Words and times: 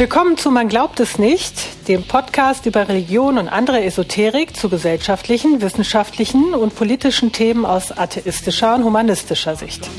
Willkommen 0.00 0.38
zu 0.38 0.50
Man 0.50 0.70
glaubt 0.70 0.98
es 0.98 1.18
nicht, 1.18 1.86
dem 1.86 2.04
Podcast 2.04 2.64
über 2.64 2.88
Religion 2.88 3.36
und 3.36 3.50
andere 3.50 3.84
Esoterik 3.84 4.56
zu 4.56 4.70
gesellschaftlichen, 4.70 5.60
wissenschaftlichen 5.60 6.54
und 6.54 6.74
politischen 6.74 7.32
Themen 7.32 7.66
aus 7.66 7.92
atheistischer 7.92 8.76
und 8.76 8.84
humanistischer 8.84 9.56
Sicht. 9.56 9.90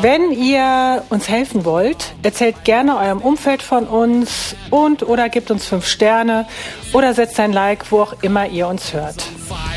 Wenn 0.00 0.32
ihr 0.32 1.04
uns 1.08 1.28
helfen 1.28 1.64
wollt, 1.64 2.14
erzählt 2.24 2.64
gerne 2.64 2.96
eurem 2.96 3.18
Umfeld 3.20 3.62
von 3.62 3.86
uns 3.86 4.56
und 4.70 5.04
oder 5.04 5.28
gebt 5.28 5.52
uns 5.52 5.66
fünf 5.66 5.86
Sterne 5.86 6.48
oder 6.92 7.14
setzt 7.14 7.38
ein 7.38 7.52
Like, 7.52 7.92
wo 7.92 8.00
auch 8.00 8.14
immer 8.22 8.48
ihr 8.48 8.66
uns 8.66 8.92
hört. 8.92 9.24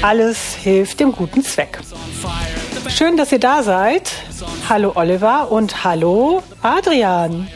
Alles 0.02 0.56
hilft 0.56 1.00
dem 1.00 1.12
guten 1.12 1.44
Zweck. 1.44 1.78
Schön, 2.88 3.16
dass 3.16 3.32
ihr 3.32 3.40
da 3.40 3.62
seid. 3.62 4.12
Hallo 4.68 4.94
Oliver 4.96 5.52
und 5.52 5.84
hallo 5.84 6.42
Adrian. 6.64 7.48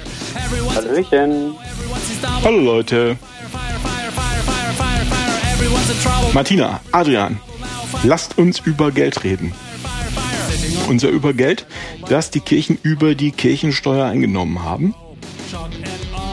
Hallöchen. 0.75 1.55
Hallo 2.43 2.59
Leute. 2.59 3.17
Martina, 6.33 6.79
Adrian, 6.91 7.39
lasst 8.03 8.37
uns 8.37 8.59
über 8.59 8.91
Geld 8.91 9.23
reden. 9.23 9.53
Unser 10.87 11.09
über 11.09 11.33
Geld, 11.33 11.65
das 12.07 12.31
die 12.31 12.39
Kirchen 12.39 12.77
über 12.81 13.15
die 13.15 13.31
Kirchensteuer 13.31 14.05
eingenommen 14.05 14.63
haben. 14.63 14.95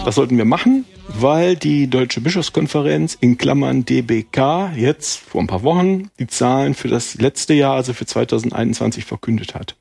Das 0.05 0.15
sollten 0.15 0.37
wir 0.39 0.45
machen, 0.45 0.85
weil 1.09 1.57
die 1.57 1.89
Deutsche 1.89 2.21
Bischofskonferenz 2.21 3.17
in 3.21 3.39
Klammern 3.39 3.85
DBK 3.85 4.73
jetzt 4.77 5.19
vor 5.19 5.41
ein 5.41 5.47
paar 5.47 5.63
Wochen 5.63 6.11
die 6.19 6.27
Zahlen 6.27 6.75
für 6.75 6.89
das 6.89 7.15
letzte 7.15 7.55
Jahr, 7.55 7.75
also 7.75 7.93
für 7.93 8.07
2021, 8.07 9.05
verkündet 9.05 9.55
hat. 9.55 9.77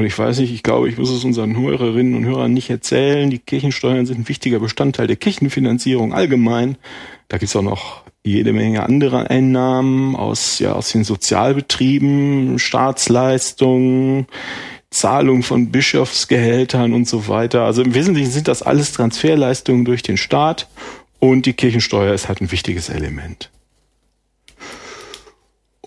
Und 0.00 0.06
ich 0.06 0.18
weiß 0.18 0.38
nicht, 0.38 0.50
ich 0.50 0.62
glaube, 0.62 0.88
ich 0.88 0.96
muss 0.96 1.10
es 1.10 1.24
unseren 1.24 1.58
Hörerinnen 1.58 2.14
und 2.14 2.24
Hörern 2.24 2.54
nicht 2.54 2.70
erzählen. 2.70 3.28
Die 3.28 3.38
Kirchensteuern 3.38 4.06
sind 4.06 4.20
ein 4.20 4.28
wichtiger 4.30 4.58
Bestandteil 4.58 5.06
der 5.06 5.16
Kirchenfinanzierung 5.16 6.14
allgemein. 6.14 6.78
Da 7.28 7.36
gibt's 7.36 7.54
auch 7.54 7.60
noch 7.60 8.00
jede 8.24 8.54
Menge 8.54 8.82
andere 8.82 9.28
Einnahmen 9.28 10.16
aus, 10.16 10.58
ja, 10.58 10.72
aus 10.72 10.90
den 10.90 11.04
Sozialbetrieben, 11.04 12.58
Staatsleistungen, 12.58 14.26
Zahlung 14.88 15.42
von 15.42 15.70
Bischofsgehältern 15.70 16.94
und 16.94 17.06
so 17.06 17.28
weiter. 17.28 17.64
Also 17.64 17.82
im 17.82 17.92
Wesentlichen 17.92 18.30
sind 18.30 18.48
das 18.48 18.62
alles 18.62 18.92
Transferleistungen 18.92 19.84
durch 19.84 20.02
den 20.02 20.16
Staat 20.16 20.66
und 21.18 21.44
die 21.44 21.52
Kirchensteuer 21.52 22.14
ist 22.14 22.26
halt 22.26 22.40
ein 22.40 22.52
wichtiges 22.52 22.88
Element. 22.88 23.50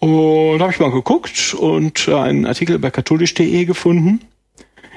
Und 0.04 0.62
habe 0.62 0.74
ich 0.74 0.82
mal 0.82 0.92
geguckt 0.92 1.54
und 1.54 2.10
einen 2.10 2.46
Artikel 2.46 2.78
bei 2.78 2.92
katholisch.de 2.92 3.64
gefunden. 3.64 4.20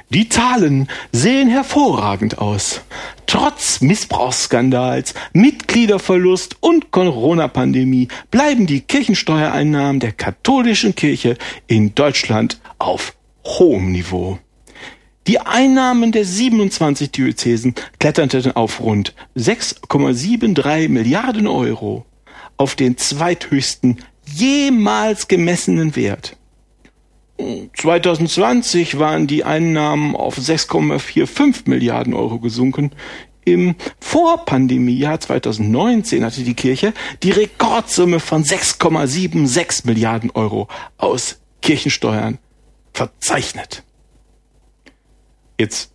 Die 0.08 0.28
Zahlen 0.28 0.88
sehen 1.12 1.48
hervorragend 1.48 2.38
aus. 2.38 2.80
Trotz 3.28 3.80
Missbrauchsskandals, 3.80 5.14
Mitgliederverlust 5.32 6.56
und 6.58 6.90
Corona-Pandemie 6.90 8.08
bleiben 8.32 8.66
die 8.66 8.80
Kirchensteuereinnahmen 8.80 10.00
der 10.00 10.10
katholischen 10.10 10.96
Kirche 10.96 11.36
in 11.68 11.94
Deutschland 11.94 12.60
auf 12.78 13.14
hohem 13.44 13.92
Niveau. 13.92 14.41
Die 15.28 15.38
Einnahmen 15.38 16.10
der 16.10 16.24
27 16.24 17.12
Diözesen 17.12 17.76
kletterten 18.00 18.56
auf 18.56 18.80
rund 18.80 19.14
6,73 19.36 20.88
Milliarden 20.88 21.46
Euro 21.46 22.04
auf 22.56 22.74
den 22.74 22.96
zweithöchsten 22.96 23.98
jemals 24.27 25.28
gemessenen 25.28 25.96
Wert. 25.96 26.36
2020 27.38 28.98
waren 28.98 29.27
die 29.27 29.44
Einnahmen 29.44 30.16
auf 30.16 30.38
6,45 30.38 31.69
Milliarden 31.69 32.14
Euro 32.14 32.38
gesunken. 32.38 32.92
Im 33.44 33.77
Vorpandemiejahr 34.00 35.20
2019 35.20 36.24
hatte 36.24 36.42
die 36.42 36.54
Kirche 36.54 36.92
die 37.22 37.30
Rekordsumme 37.30 38.20
von 38.20 38.42
6,76 38.42 39.87
Milliarden 39.87 40.31
Euro 40.31 40.69
aus 40.97 41.38
Kirchensteuern 41.62 42.38
verzeichnet. 42.93 43.84
Jetzt 45.58 45.93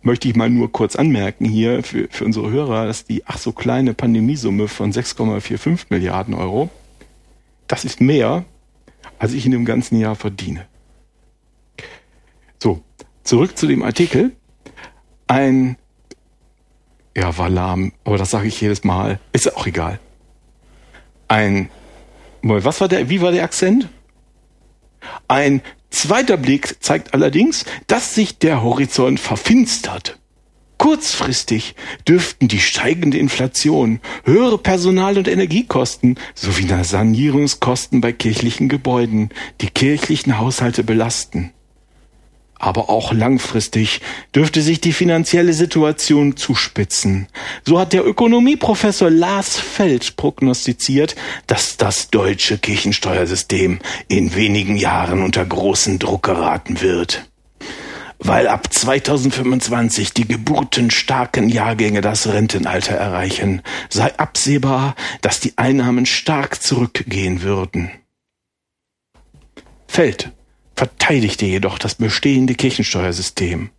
möchte 0.00 0.28
ich 0.28 0.36
mal 0.36 0.48
nur 0.48 0.72
kurz 0.72 0.96
anmerken 0.96 1.44
hier 1.44 1.82
für, 1.82 2.08
für 2.10 2.24
unsere 2.24 2.50
Hörer, 2.50 2.86
dass 2.86 3.04
die 3.04 3.26
ach 3.26 3.36
so 3.38 3.52
kleine 3.52 3.94
Pandemiesumme 3.94 4.68
von 4.68 4.92
6,45 4.92 5.86
Milliarden 5.90 6.34
Euro, 6.34 6.70
das 7.68 7.84
ist 7.84 8.00
mehr, 8.00 8.44
als 9.18 9.32
ich 9.32 9.46
in 9.46 9.52
dem 9.52 9.64
ganzen 9.64 9.98
Jahr 9.98 10.16
verdiene. 10.16 10.66
So, 12.62 12.82
zurück 13.22 13.56
zu 13.56 13.66
dem 13.66 13.82
Artikel. 13.82 14.32
Ein, 15.26 15.76
ja, 17.16 17.36
war 17.38 17.50
lahm, 17.50 17.92
aber 18.04 18.18
das 18.18 18.30
sage 18.30 18.48
ich 18.48 18.60
jedes 18.60 18.84
Mal, 18.84 19.20
ist 19.32 19.54
auch 19.56 19.66
egal. 19.66 20.00
Ein, 21.28 21.70
was 22.42 22.80
war 22.80 22.88
der, 22.88 23.08
wie 23.10 23.20
war 23.20 23.32
der 23.32 23.44
Akzent? 23.44 23.88
Ein 25.28 25.62
Zweiter 25.90 26.36
Blick 26.36 26.82
zeigt 26.82 27.14
allerdings, 27.14 27.64
dass 27.86 28.14
sich 28.14 28.38
der 28.38 28.62
Horizont 28.62 29.20
verfinstert. 29.20 30.17
Kurzfristig 30.78 31.74
dürften 32.06 32.46
die 32.46 32.60
steigende 32.60 33.18
Inflation, 33.18 34.00
höhere 34.24 34.58
Personal- 34.58 35.18
und 35.18 35.26
Energiekosten 35.26 36.18
sowie 36.34 36.68
Sanierungskosten 36.84 38.00
bei 38.00 38.12
kirchlichen 38.12 38.68
Gebäuden 38.68 39.30
die 39.60 39.70
kirchlichen 39.70 40.38
Haushalte 40.38 40.84
belasten. 40.84 41.52
Aber 42.60 42.90
auch 42.90 43.12
langfristig 43.12 44.00
dürfte 44.34 44.62
sich 44.62 44.80
die 44.80 44.92
finanzielle 44.92 45.52
Situation 45.52 46.36
zuspitzen. 46.36 47.28
So 47.64 47.78
hat 47.78 47.92
der 47.92 48.04
Ökonomieprofessor 48.04 49.10
Lars 49.10 49.56
Feld 49.56 50.16
prognostiziert, 50.16 51.14
dass 51.46 51.76
das 51.76 52.10
deutsche 52.10 52.58
Kirchensteuersystem 52.58 53.78
in 54.08 54.34
wenigen 54.34 54.76
Jahren 54.76 55.22
unter 55.22 55.44
großen 55.44 56.00
Druck 56.00 56.24
geraten 56.24 56.80
wird. 56.80 57.28
Weil 58.18 58.48
ab 58.48 58.72
2025 58.72 60.12
die 60.12 60.26
geburtenstarken 60.26 61.48
Jahrgänge 61.48 62.00
das 62.00 62.26
Rentenalter 62.26 62.94
erreichen, 62.94 63.62
sei 63.88 64.16
absehbar, 64.18 64.96
dass 65.20 65.40
die 65.40 65.56
Einnahmen 65.56 66.04
stark 66.04 66.60
zurückgehen 66.60 67.42
würden. 67.42 67.90
Feld 69.86 70.32
verteidigte 70.74 71.46
jedoch 71.46 71.78
das 71.78 71.94
bestehende 71.94 72.54
Kirchensteuersystem. 72.54 73.70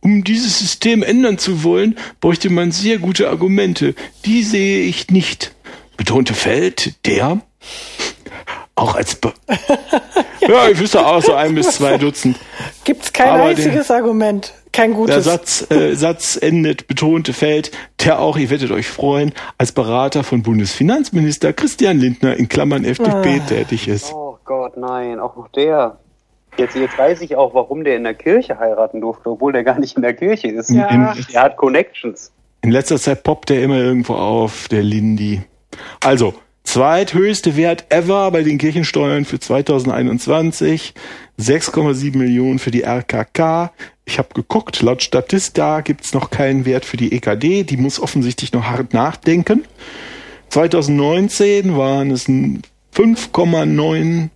Um 0.00 0.22
dieses 0.24 0.58
System 0.58 1.02
ändern 1.02 1.38
zu 1.38 1.64
wollen, 1.64 1.96
bräuchte 2.20 2.50
man 2.50 2.70
sehr 2.72 2.98
gute 2.98 3.28
Argumente. 3.28 3.94
Die 4.24 4.42
sehe 4.42 4.82
ich 4.82 5.10
nicht, 5.10 5.54
betonte 5.96 6.34
Feld, 6.34 6.94
der 7.04 7.40
auch 8.78 8.94
als 8.94 9.16
Be 9.16 9.32
ja. 10.40 10.48
ja, 10.48 10.68
ich 10.68 10.78
wüsste 10.78 11.04
auch 11.04 11.22
so 11.22 11.34
ein 11.34 11.54
bis 11.54 11.72
zwei 11.72 11.98
Dutzend. 11.98 12.38
Gibt's 12.84 13.12
kein 13.12 13.30
Aber 13.30 13.44
einziges 13.44 13.88
der, 13.88 13.96
Argument, 13.96 14.54
kein 14.72 14.94
gutes. 14.94 15.14
Der 15.14 15.22
Satz, 15.22 15.70
äh, 15.70 15.94
Satz 15.94 16.38
endet, 16.40 16.86
betonte 16.86 17.32
Feld, 17.32 17.70
der 18.04 18.20
auch, 18.20 18.36
ihr 18.36 18.50
werdet 18.50 18.70
euch 18.70 18.88
freuen, 18.88 19.32
als 19.58 19.72
Berater 19.72 20.24
von 20.24 20.42
Bundesfinanzminister 20.42 21.52
Christian 21.52 21.98
Lindner 21.98 22.36
in 22.36 22.48
Klammern 22.48 22.84
FDP 22.84 23.40
ah. 23.42 23.46
tätig 23.46 23.88
ist. 23.88 24.12
Oh 24.14 24.38
Gott, 24.44 24.76
nein, 24.76 25.20
auch 25.20 25.36
noch 25.36 25.48
der. 25.48 25.98
Jetzt, 26.56 26.74
jetzt 26.74 26.98
weiß 26.98 27.20
ich 27.20 27.36
auch, 27.36 27.54
warum 27.54 27.84
der 27.84 27.96
in 27.96 28.04
der 28.04 28.14
Kirche 28.14 28.58
heiraten 28.58 29.00
durfte, 29.00 29.30
obwohl 29.30 29.52
der 29.52 29.62
gar 29.62 29.78
nicht 29.78 29.96
in 29.96 30.02
der 30.02 30.14
Kirche 30.14 30.48
ist. 30.48 30.70
Ja. 30.70 30.88
In, 30.88 31.08
er 31.32 31.42
hat 31.42 31.56
Connections. 31.56 32.32
In 32.62 32.72
letzter 32.72 32.98
Zeit 32.98 33.22
poppt 33.22 33.50
der 33.50 33.62
immer 33.62 33.76
irgendwo 33.76 34.14
auf, 34.14 34.66
der 34.66 34.82
Lindy. 34.82 35.42
Also, 36.02 36.34
zweithöchste 36.68 37.56
Wert 37.56 37.86
ever 37.88 38.30
bei 38.30 38.42
den 38.42 38.58
Kirchensteuern 38.58 39.24
für 39.24 39.40
2021. 39.40 40.92
6,7 41.40 42.18
Millionen 42.18 42.58
für 42.58 42.70
die 42.70 42.82
RKK. 42.82 43.72
Ich 44.04 44.18
habe 44.18 44.34
geguckt, 44.34 44.82
laut 44.82 45.02
Statista 45.02 45.80
gibt's 45.80 46.12
noch 46.12 46.28
keinen 46.28 46.66
Wert 46.66 46.84
für 46.84 46.98
die 46.98 47.12
EKD. 47.12 47.62
Die 47.62 47.78
muss 47.78 47.98
offensichtlich 47.98 48.52
noch 48.52 48.64
hart 48.64 48.92
nachdenken. 48.92 49.64
2019 50.50 51.74
waren 51.74 52.10
es 52.10 52.28
5,9 52.28 54.28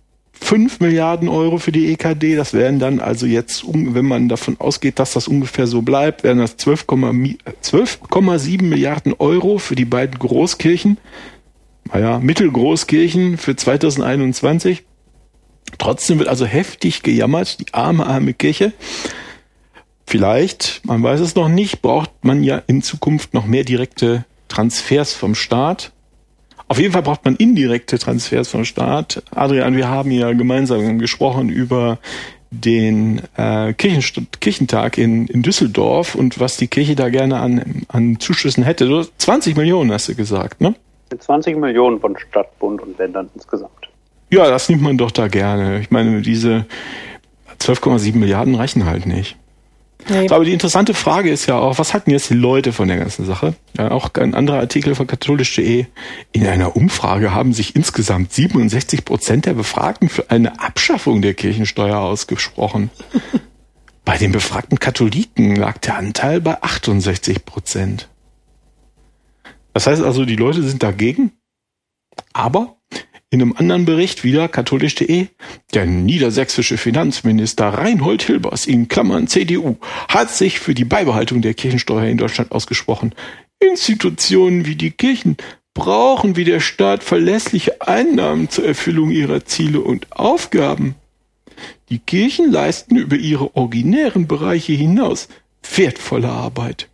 5 0.43 0.81
Milliarden 0.81 1.29
Euro 1.29 1.57
für 1.57 1.71
die 1.71 1.93
EKD. 1.93 2.35
Das 2.35 2.53
wären 2.53 2.79
dann 2.79 2.99
also 2.99 3.25
jetzt, 3.25 3.63
wenn 3.67 4.05
man 4.05 4.27
davon 4.27 4.57
ausgeht, 4.59 4.99
dass 4.99 5.13
das 5.13 5.27
ungefähr 5.27 5.67
so 5.67 5.83
bleibt, 5.83 6.23
wären 6.23 6.39
das 6.39 6.57
12,7 6.57 7.37
12 7.61 8.61
Milliarden 8.61 9.13
Euro 9.19 9.59
für 9.59 9.75
die 9.75 9.85
beiden 9.85 10.19
Großkirchen. 10.19 10.97
Naja, 11.91 12.19
Mittelgroßkirchen 12.19 13.37
für 13.37 13.55
2021. 13.55 14.83
Trotzdem 15.77 16.19
wird 16.19 16.29
also 16.29 16.45
heftig 16.45 17.03
gejammert, 17.03 17.59
die 17.59 17.73
arme, 17.73 18.05
arme 18.05 18.33
Kirche. 18.33 18.73
Vielleicht, 20.05 20.81
man 20.85 21.01
weiß 21.01 21.19
es 21.21 21.35
noch 21.35 21.49
nicht, 21.49 21.81
braucht 21.81 22.11
man 22.23 22.43
ja 22.43 22.61
in 22.67 22.81
Zukunft 22.81 23.33
noch 23.33 23.45
mehr 23.45 23.63
direkte 23.63 24.25
Transfers 24.47 25.13
vom 25.13 25.33
Staat. 25.33 25.91
Auf 26.67 26.79
jeden 26.79 26.93
Fall 26.93 27.01
braucht 27.01 27.25
man 27.25 27.35
indirekte 27.35 27.97
Transfers 27.97 28.47
vom 28.47 28.65
Staat. 28.65 29.23
Adrian, 29.31 29.75
wir 29.75 29.87
haben 29.87 30.11
ja 30.11 30.31
gemeinsam 30.33 30.99
gesprochen 30.99 31.49
über 31.49 31.99
den 32.51 33.21
äh, 33.35 33.73
Kirchen, 33.73 34.27
Kirchentag 34.39 34.97
in, 34.97 35.27
in 35.27 35.41
Düsseldorf 35.41 36.15
und 36.15 36.39
was 36.39 36.57
die 36.57 36.67
Kirche 36.67 36.95
da 36.95 37.09
gerne 37.09 37.39
an, 37.39 37.83
an 37.87 38.19
Zuschüssen 38.19 38.63
hätte. 38.63 38.87
Du 38.87 39.03
20 39.17 39.57
Millionen 39.57 39.91
hast 39.91 40.09
du 40.09 40.15
gesagt, 40.15 40.61
ne? 40.61 40.75
20 41.17 41.57
Millionen 41.57 41.99
von 41.99 42.17
Stadt, 42.17 42.57
Bund 42.59 42.81
und 42.81 42.97
Ländern 42.97 43.29
insgesamt. 43.35 43.89
Ja, 44.29 44.49
das 44.49 44.69
nimmt 44.69 44.81
man 44.81 44.97
doch 44.97 45.11
da 45.11 45.27
gerne. 45.27 45.79
Ich 45.79 45.91
meine, 45.91 46.21
diese 46.21 46.65
12,7 47.59 48.15
Milliarden 48.15 48.55
reichen 48.55 48.85
halt 48.85 49.05
nicht. 49.05 49.37
Nee. 50.09 50.27
Aber 50.29 50.43
die 50.43 50.53
interessante 50.53 50.93
Frage 50.93 51.29
ist 51.29 51.45
ja 51.45 51.57
auch, 51.57 51.77
was 51.77 51.93
halten 51.93 52.11
jetzt 52.11 52.29
die 52.29 52.35
Leute 52.35 52.73
von 52.73 52.87
der 52.87 52.97
ganzen 52.97 53.25
Sache? 53.25 53.53
Ja, 53.77 53.91
auch 53.91 54.09
ein 54.15 54.33
anderer 54.33 54.59
Artikel 54.59 54.95
von 54.95 55.07
katholisch.de. 55.07 55.85
In 56.31 56.47
einer 56.47 56.75
Umfrage 56.75 57.33
haben 57.33 57.53
sich 57.53 57.75
insgesamt 57.75 58.33
67 58.33 59.05
Prozent 59.05 59.45
der 59.45 59.53
Befragten 59.53 60.09
für 60.09 60.29
eine 60.29 60.59
Abschaffung 60.59 61.21
der 61.21 61.33
Kirchensteuer 61.33 61.99
ausgesprochen. 61.99 62.89
bei 64.05 64.17
den 64.17 64.31
befragten 64.31 64.79
Katholiken 64.79 65.55
lag 65.55 65.77
der 65.77 65.97
Anteil 65.97 66.41
bei 66.41 66.61
68 66.61 67.45
Prozent. 67.45 68.09
Das 69.73 69.87
heißt 69.87 70.03
also, 70.03 70.25
die 70.25 70.35
Leute 70.35 70.63
sind 70.63 70.83
dagegen, 70.83 71.31
aber 72.31 72.77
in 73.29 73.41
einem 73.41 73.55
anderen 73.57 73.85
Bericht 73.85 74.23
wieder 74.23 74.47
katholisch.de, 74.47 75.27
der 75.73 75.85
niedersächsische 75.87 76.77
Finanzminister 76.77 77.69
Reinhold 77.69 78.21
Hilbers 78.21 78.67
in 78.67 78.87
Klammern 78.87 79.27
CDU 79.27 79.77
hat 80.07 80.29
sich 80.29 80.59
für 80.59 80.75
die 80.75 80.85
Beibehaltung 80.85 81.41
der 81.41 81.55
Kirchensteuer 81.55 82.05
in 82.05 82.19
Deutschland 82.19 82.51
ausgesprochen. 82.51 83.15
Institutionen 83.59 84.67
wie 84.67 84.75
die 84.75 84.91
Kirchen 84.91 85.37
brauchen 85.73 86.35
wie 86.35 86.43
der 86.43 86.59
Staat 86.59 87.03
verlässliche 87.03 87.81
Einnahmen 87.81 88.49
zur 88.49 88.65
Erfüllung 88.65 89.09
ihrer 89.09 89.45
Ziele 89.45 89.81
und 89.81 90.11
Aufgaben. 90.11 90.93
Die 91.89 91.97
Kirchen 91.97 92.51
leisten 92.51 92.95
über 92.95 93.15
ihre 93.15 93.55
originären 93.55 94.27
Bereiche 94.27 94.73
hinaus 94.73 95.27
wertvolle 95.75 96.29
Arbeit. 96.29 96.89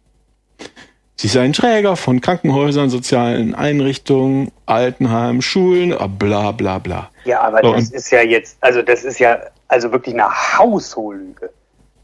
Sie 1.19 1.27
seien 1.27 1.51
Träger 1.51 1.98
von 1.98 2.21
Krankenhäusern, 2.21 2.89
sozialen 2.89 3.54
Einrichtungen, 3.54 4.54
Altenheimen, 4.66 5.42
Schulen, 5.42 5.94
bla 6.18 6.54
bla 6.54 6.80
bla. 6.80 7.10
Ja, 7.25 7.42
aber 7.42 7.60
so, 7.62 7.74
das 7.74 7.89
ist 7.89 8.10
ja 8.10 8.21
jetzt, 8.21 8.56
also 8.62 8.81
das 8.81 9.04
ist 9.04 9.19
ja 9.19 9.38
also 9.68 9.92
wirklich 9.92 10.16
eine 10.16 10.30
Haushollüge. 10.30 11.50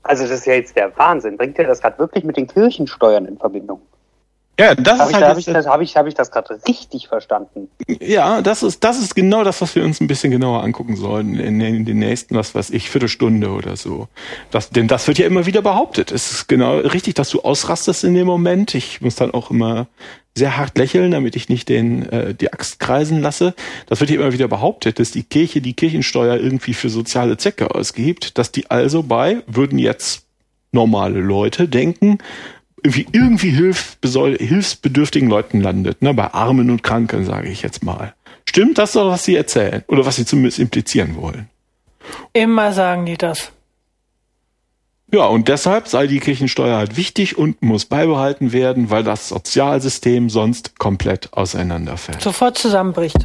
Also 0.03 0.23
das 0.23 0.39
ist 0.39 0.47
ja 0.47 0.55
jetzt 0.55 0.75
der 0.75 0.91
Wahnsinn. 0.97 1.37
Bringt 1.37 1.57
ihr 1.57 1.65
das 1.65 1.79
gerade 1.79 1.97
wirklich 1.97 2.25
mit 2.25 2.35
den 2.35 2.45
Kirchensteuern 2.45 3.25
in 3.25 3.37
Verbindung? 3.37 3.79
Ja, 4.59 4.73
das 4.73 4.99
hab 4.99 5.07
ist 5.07 5.09
ich, 5.09 5.15
halt. 5.15 5.25
Habe 5.25 5.39
ich 5.39 5.45
das, 5.45 5.67
hab 5.67 5.81
ich, 5.81 5.97
hab 5.97 6.07
ich 6.07 6.13
das 6.13 6.31
gerade 6.31 6.59
richtig 6.67 7.07
verstanden? 7.07 7.69
Ja, 7.99 8.41
das 8.41 8.63
ist, 8.63 8.83
das 8.83 8.99
ist 9.01 9.15
genau 9.15 9.43
das, 9.43 9.61
was 9.61 9.75
wir 9.75 9.83
uns 9.83 9.99
ein 9.99 10.07
bisschen 10.07 10.31
genauer 10.31 10.63
angucken 10.63 10.95
sollen 10.95 11.35
in, 11.35 11.59
in 11.59 11.85
den 11.85 11.99
nächsten, 11.99 12.35
was 12.35 12.55
weiß 12.55 12.69
ich, 12.69 12.89
Viertelstunde 12.89 13.49
oder 13.49 13.75
so. 13.75 14.07
Das, 14.51 14.69
denn 14.69 14.87
das 14.87 15.07
wird 15.07 15.17
ja 15.17 15.25
immer 15.25 15.45
wieder 15.45 15.61
behauptet. 15.61 16.11
Es 16.11 16.31
ist 16.31 16.47
genau 16.47 16.77
richtig, 16.77 17.15
dass 17.15 17.29
du 17.29 17.41
ausrastest 17.41 18.05
in 18.05 18.13
dem 18.13 18.27
Moment. 18.27 18.75
Ich 18.75 19.01
muss 19.01 19.15
dann 19.15 19.31
auch 19.31 19.51
immer 19.51 19.87
sehr 20.37 20.57
hart 20.57 20.77
lächeln, 20.77 21.11
damit 21.11 21.35
ich 21.35 21.49
nicht 21.49 21.69
den 21.69 22.09
äh, 22.09 22.33
die 22.33 22.51
Axt 22.51 22.79
kreisen 22.79 23.21
lasse. 23.21 23.55
Das 23.87 23.99
wird 23.99 24.09
ja 24.09 24.17
immer 24.17 24.33
wieder 24.33 24.47
behauptet, 24.47 24.99
dass 24.99 25.11
die 25.11 25.23
Kirche 25.23 25.61
die 25.61 25.73
Kirchensteuer 25.73 26.37
irgendwie 26.37 26.73
für 26.73 26.89
soziale 26.89 27.37
Zwecke 27.37 27.73
ausgibt, 27.73 28.37
dass 28.37 28.51
die 28.51 28.69
also 28.69 29.03
bei 29.03 29.43
würden 29.47 29.79
jetzt 29.79 30.25
normale 30.75 31.21
Leute 31.21 31.67
denken, 31.67 32.19
irgendwie, 32.85 33.07
irgendwie 33.11 33.49
hilf, 33.49 33.97
hilfsbedürftigen 34.03 35.27
Leuten 35.27 35.59
landet, 35.59 36.01
ne? 36.01 36.13
bei 36.13 36.31
Armen 36.33 36.69
und 36.69 36.83
Kranken, 36.83 37.25
sage 37.25 37.49
ich 37.49 37.63
jetzt 37.63 37.83
mal. 37.83 38.13
Stimmt 38.47 38.77
das 38.77 38.91
doch, 38.91 39.09
was 39.09 39.23
sie 39.23 39.35
erzählen? 39.35 39.83
Oder 39.87 40.05
was 40.05 40.17
sie 40.17 40.25
zumindest 40.25 40.59
implizieren 40.59 41.15
wollen? 41.15 41.49
Immer 42.33 42.71
sagen 42.73 43.07
die 43.07 43.17
das. 43.17 43.51
Ja, 45.11 45.25
und 45.25 45.47
deshalb 45.47 45.87
sei 45.87 46.07
die 46.07 46.19
Kirchensteuer 46.19 46.77
halt 46.77 46.97
wichtig 46.97 47.37
und 47.37 47.61
muss 47.63 47.85
beibehalten 47.85 48.53
werden, 48.53 48.91
weil 48.91 49.03
das 49.03 49.29
Sozialsystem 49.29 50.29
sonst 50.29 50.77
komplett 50.77 51.33
auseinanderfällt. 51.33 52.21
Sofort 52.21 52.57
zusammenbricht. 52.57 53.17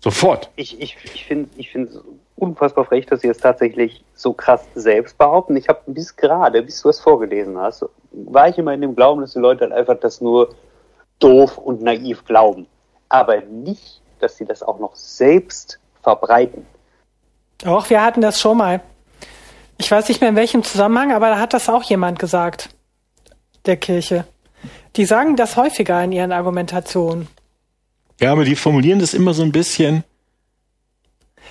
Sofort. 0.00 0.50
Ich, 0.56 0.80
ich, 0.80 0.96
ich 1.14 1.24
finde 1.24 1.50
ich 1.56 1.70
finde 1.70 2.02
unfassbar 2.42 2.84
frech, 2.84 3.06
dass 3.06 3.20
sie 3.20 3.28
es 3.28 3.38
tatsächlich 3.38 4.04
so 4.14 4.32
krass 4.32 4.64
selbst 4.74 5.16
behaupten. 5.16 5.56
Ich 5.56 5.68
habe 5.68 5.80
bis 5.86 6.16
gerade, 6.16 6.60
bis 6.62 6.82
du 6.82 6.88
es 6.88 6.98
vorgelesen 6.98 7.56
hast, 7.56 7.86
war 8.10 8.48
ich 8.48 8.58
immer 8.58 8.74
in 8.74 8.80
dem 8.80 8.96
Glauben, 8.96 9.20
dass 9.20 9.32
die 9.32 9.38
Leute 9.38 9.62
halt 9.62 9.72
einfach 9.72 9.98
das 10.00 10.20
nur 10.20 10.52
doof 11.20 11.56
und 11.56 11.82
naiv 11.82 12.24
glauben. 12.24 12.66
Aber 13.08 13.40
nicht, 13.42 14.02
dass 14.18 14.36
sie 14.36 14.44
das 14.44 14.62
auch 14.64 14.80
noch 14.80 14.96
selbst 14.96 15.78
verbreiten. 16.02 16.66
Auch 17.64 17.88
wir 17.88 18.02
hatten 18.02 18.20
das 18.20 18.40
schon 18.40 18.58
mal. 18.58 18.80
Ich 19.78 19.88
weiß 19.88 20.08
nicht 20.08 20.20
mehr 20.20 20.30
in 20.30 20.36
welchem 20.36 20.64
Zusammenhang, 20.64 21.12
aber 21.12 21.28
da 21.28 21.38
hat 21.38 21.54
das 21.54 21.68
auch 21.68 21.84
jemand 21.84 22.18
gesagt. 22.18 22.70
Der 23.66 23.76
Kirche. 23.76 24.24
Die 24.96 25.04
sagen 25.04 25.36
das 25.36 25.56
häufiger 25.56 26.02
in 26.02 26.10
ihren 26.10 26.32
Argumentationen. 26.32 27.28
Ja, 28.20 28.32
aber 28.32 28.44
die 28.44 28.56
formulieren 28.56 28.98
das 28.98 29.14
immer 29.14 29.32
so 29.32 29.44
ein 29.44 29.52
bisschen 29.52 30.02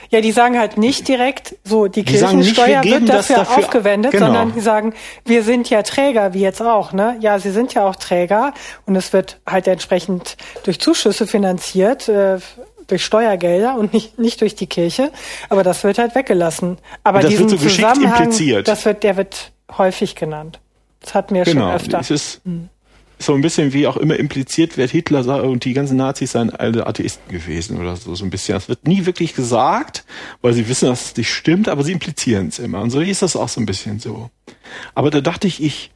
ja, 0.09 0.21
die 0.21 0.31
sagen 0.31 0.57
halt 0.57 0.77
nicht 0.77 1.07
direkt, 1.07 1.56
so 1.63 1.88
die, 1.88 2.03
die 2.03 2.13
Kirchensteuer 2.13 2.81
nicht, 2.81 2.92
wird 2.92 3.09
dafür, 3.09 3.38
dafür 3.38 3.57
aufgewendet, 3.57 4.12
genau. 4.12 4.27
sondern 4.27 4.53
die 4.53 4.59
sagen, 4.59 4.94
wir 5.25 5.44
sind 5.44 5.69
ja 5.69 5.83
Träger, 5.83 6.33
wie 6.33 6.42
jetzt 6.42 6.62
auch, 6.62 6.94
ne? 6.94 7.18
Ja, 7.19 7.39
sie 7.39 7.51
sind 7.51 7.74
ja 7.74 7.86
auch 7.86 7.95
Träger 7.95 8.53
und 8.86 8.95
es 8.95 9.13
wird 9.13 9.39
halt 9.45 9.68
entsprechend 9.68 10.38
durch 10.63 10.80
Zuschüsse 10.80 11.27
finanziert, 11.27 12.09
äh, 12.09 12.39
durch 12.88 13.06
Steuergelder 13.06 13.75
und 13.75 13.94
nicht, 13.94 14.19
nicht 14.19 14.42
durch 14.42 14.56
die 14.56 14.68
Kirche. 14.68 15.12
Aber 15.50 15.63
das 15.63 15.83
wird 15.83 15.98
halt 15.98 16.13
weggelassen. 16.15 16.77
Aber 17.03 17.21
das 17.21 17.30
diesen 17.30 17.50
wird 17.50 17.62
so 17.62 17.68
Zusammenhang, 17.69 18.24
impliziert. 18.24 18.68
das 18.68 18.83
wird, 18.86 19.03
der 19.03 19.18
wird 19.18 19.51
häufig 19.77 20.15
genannt. 20.15 20.59
Das 21.00 21.13
hatten 21.13 21.33
wir 21.33 21.44
genau. 21.44 21.68
schon 21.68 21.75
öfter. 21.75 22.00
Es 22.00 22.12
ist, 22.12 22.42
hm 22.44 22.69
so 23.21 23.33
ein 23.33 23.41
bisschen 23.41 23.73
wie 23.73 23.88
auch 23.88 23.97
immer 23.97 24.18
impliziert 24.18 24.77
wird, 24.77 24.91
Hitler 24.91 25.44
und 25.44 25.65
die 25.65 25.73
ganzen 25.73 25.97
Nazis 25.97 26.31
seien 26.31 26.50
alle 26.50 26.88
Atheisten 26.88 27.31
gewesen 27.31 27.79
oder 27.79 27.95
so, 27.95 28.15
so 28.15 28.25
ein 28.25 28.29
bisschen. 28.29 28.56
Das 28.56 28.69
wird 28.69 28.88
nie 28.88 29.06
wirklich 29.06 29.35
gesagt, 29.35 30.06
weil 30.41 30.53
sie 30.53 30.68
wissen, 30.68 30.89
dass 30.89 31.06
es 31.06 31.18
nicht 31.18 31.31
stimmt, 31.31 31.69
aber 31.69 31.83
sie 31.83 31.91
implizieren 31.91 32.47
es 32.47 32.59
immer. 32.59 32.81
Und 32.81 32.89
so 32.89 33.00
ist 33.00 33.21
das 33.21 33.35
auch 33.35 33.50
so 33.50 33.62
ein 33.62 33.65
bisschen 33.65 34.00
so. 34.00 34.29
Aber 34.95 35.12
da 35.12 35.21
dachte 35.21 35.47
ich, 35.47 35.62
ich, 35.62 35.91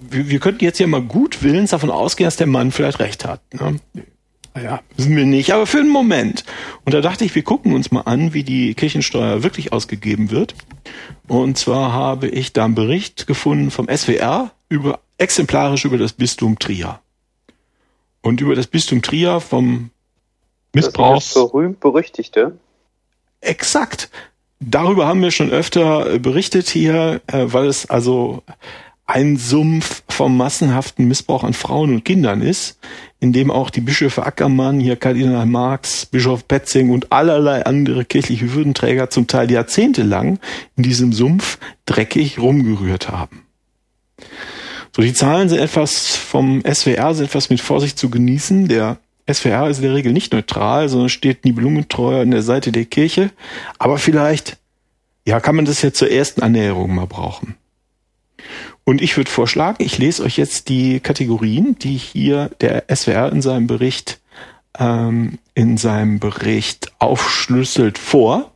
wir, 0.00 0.28
wir 0.28 0.38
könnten 0.40 0.64
jetzt 0.64 0.78
ja 0.78 0.86
mal 0.86 1.02
gut 1.02 1.42
willens 1.42 1.70
davon 1.70 1.90
ausgehen, 1.90 2.26
dass 2.26 2.36
der 2.36 2.46
Mann 2.46 2.70
vielleicht 2.70 3.00
recht 3.00 3.24
hat. 3.24 3.42
Ne? 3.52 3.80
Naja, 4.54 4.80
wissen 4.96 5.16
wir 5.16 5.26
nicht, 5.26 5.52
aber 5.52 5.66
für 5.66 5.78
einen 5.78 5.88
Moment. 5.88 6.44
Und 6.84 6.94
da 6.94 7.00
dachte 7.00 7.24
ich, 7.24 7.34
wir 7.34 7.42
gucken 7.42 7.74
uns 7.74 7.90
mal 7.90 8.02
an, 8.02 8.34
wie 8.34 8.42
die 8.42 8.74
Kirchensteuer 8.74 9.42
wirklich 9.42 9.72
ausgegeben 9.72 10.30
wird. 10.30 10.54
Und 11.26 11.58
zwar 11.58 11.92
habe 11.92 12.28
ich 12.28 12.52
da 12.52 12.64
einen 12.64 12.74
Bericht 12.74 13.26
gefunden 13.26 13.70
vom 13.70 13.88
SWR 13.88 14.52
über 14.68 15.00
exemplarisch 15.18 15.84
über 15.84 15.98
das 15.98 16.12
Bistum 16.12 16.58
Trier. 16.58 17.00
Und 18.22 18.40
über 18.40 18.54
das 18.54 18.66
Bistum 18.66 19.02
Trier 19.02 19.40
vom 19.40 19.90
Missbrauchs... 20.72 21.34
Das 21.34 21.50
berühmt 21.50 21.80
berüchtigte. 21.80 22.58
Exakt. 23.40 24.10
Darüber 24.60 25.06
haben 25.06 25.22
wir 25.22 25.30
schon 25.30 25.50
öfter 25.50 26.14
äh, 26.14 26.18
berichtet 26.18 26.68
hier, 26.68 27.20
äh, 27.28 27.44
weil 27.46 27.66
es 27.66 27.88
also 27.88 28.42
ein 29.06 29.36
Sumpf 29.36 30.02
vom 30.08 30.36
massenhaften 30.36 31.08
Missbrauch 31.08 31.44
an 31.44 31.54
Frauen 31.54 31.94
und 31.94 32.04
Kindern 32.04 32.42
ist, 32.42 32.78
in 33.20 33.32
dem 33.32 33.50
auch 33.50 33.70
die 33.70 33.80
Bischöfe 33.80 34.26
Ackermann, 34.26 34.80
hier 34.80 34.96
Kardinal 34.96 35.46
Marx, 35.46 36.04
Bischof 36.04 36.46
Petzing 36.46 36.90
und 36.90 37.10
allerlei 37.10 37.64
andere 37.64 38.04
kirchliche 38.04 38.52
Würdenträger 38.52 39.08
zum 39.08 39.26
Teil 39.26 39.50
jahrzehntelang 39.50 40.38
in 40.76 40.82
diesem 40.82 41.12
Sumpf 41.12 41.58
dreckig 41.86 42.38
rumgerührt 42.38 43.08
haben. 43.08 43.46
So, 44.94 45.02
die 45.02 45.12
Zahlen 45.12 45.48
sind 45.48 45.58
etwas 45.58 46.16
vom 46.16 46.62
SWR, 46.62 47.14
sind 47.14 47.26
etwas 47.26 47.50
mit 47.50 47.60
Vorsicht 47.60 47.98
zu 47.98 48.10
genießen. 48.10 48.68
Der 48.68 48.98
SWR 49.30 49.68
ist 49.68 49.78
in 49.78 49.84
der 49.84 49.94
Regel 49.94 50.12
nicht 50.12 50.32
neutral, 50.32 50.88
sondern 50.88 51.08
steht 51.08 51.44
nibelungentreu 51.44 52.20
an 52.22 52.30
der 52.30 52.42
Seite 52.42 52.72
der 52.72 52.84
Kirche. 52.84 53.30
Aber 53.78 53.98
vielleicht, 53.98 54.56
ja, 55.26 55.40
kann 55.40 55.56
man 55.56 55.64
das 55.64 55.82
ja 55.82 55.92
zur 55.92 56.10
ersten 56.10 56.42
Annäherung 56.42 56.94
mal 56.94 57.06
brauchen. 57.06 57.56
Und 58.84 59.02
ich 59.02 59.16
würde 59.16 59.30
vorschlagen, 59.30 59.84
ich 59.84 59.98
lese 59.98 60.22
euch 60.22 60.38
jetzt 60.38 60.70
die 60.70 61.00
Kategorien, 61.00 61.78
die 61.78 61.96
hier 61.96 62.50
der 62.60 62.84
SWR 62.88 63.30
in 63.30 63.42
seinem 63.42 63.66
Bericht 63.66 64.20
ähm, 64.78 65.38
in 65.54 65.76
seinem 65.76 66.20
Bericht 66.20 66.92
aufschlüsselt 66.98 67.98
vor. 67.98 68.52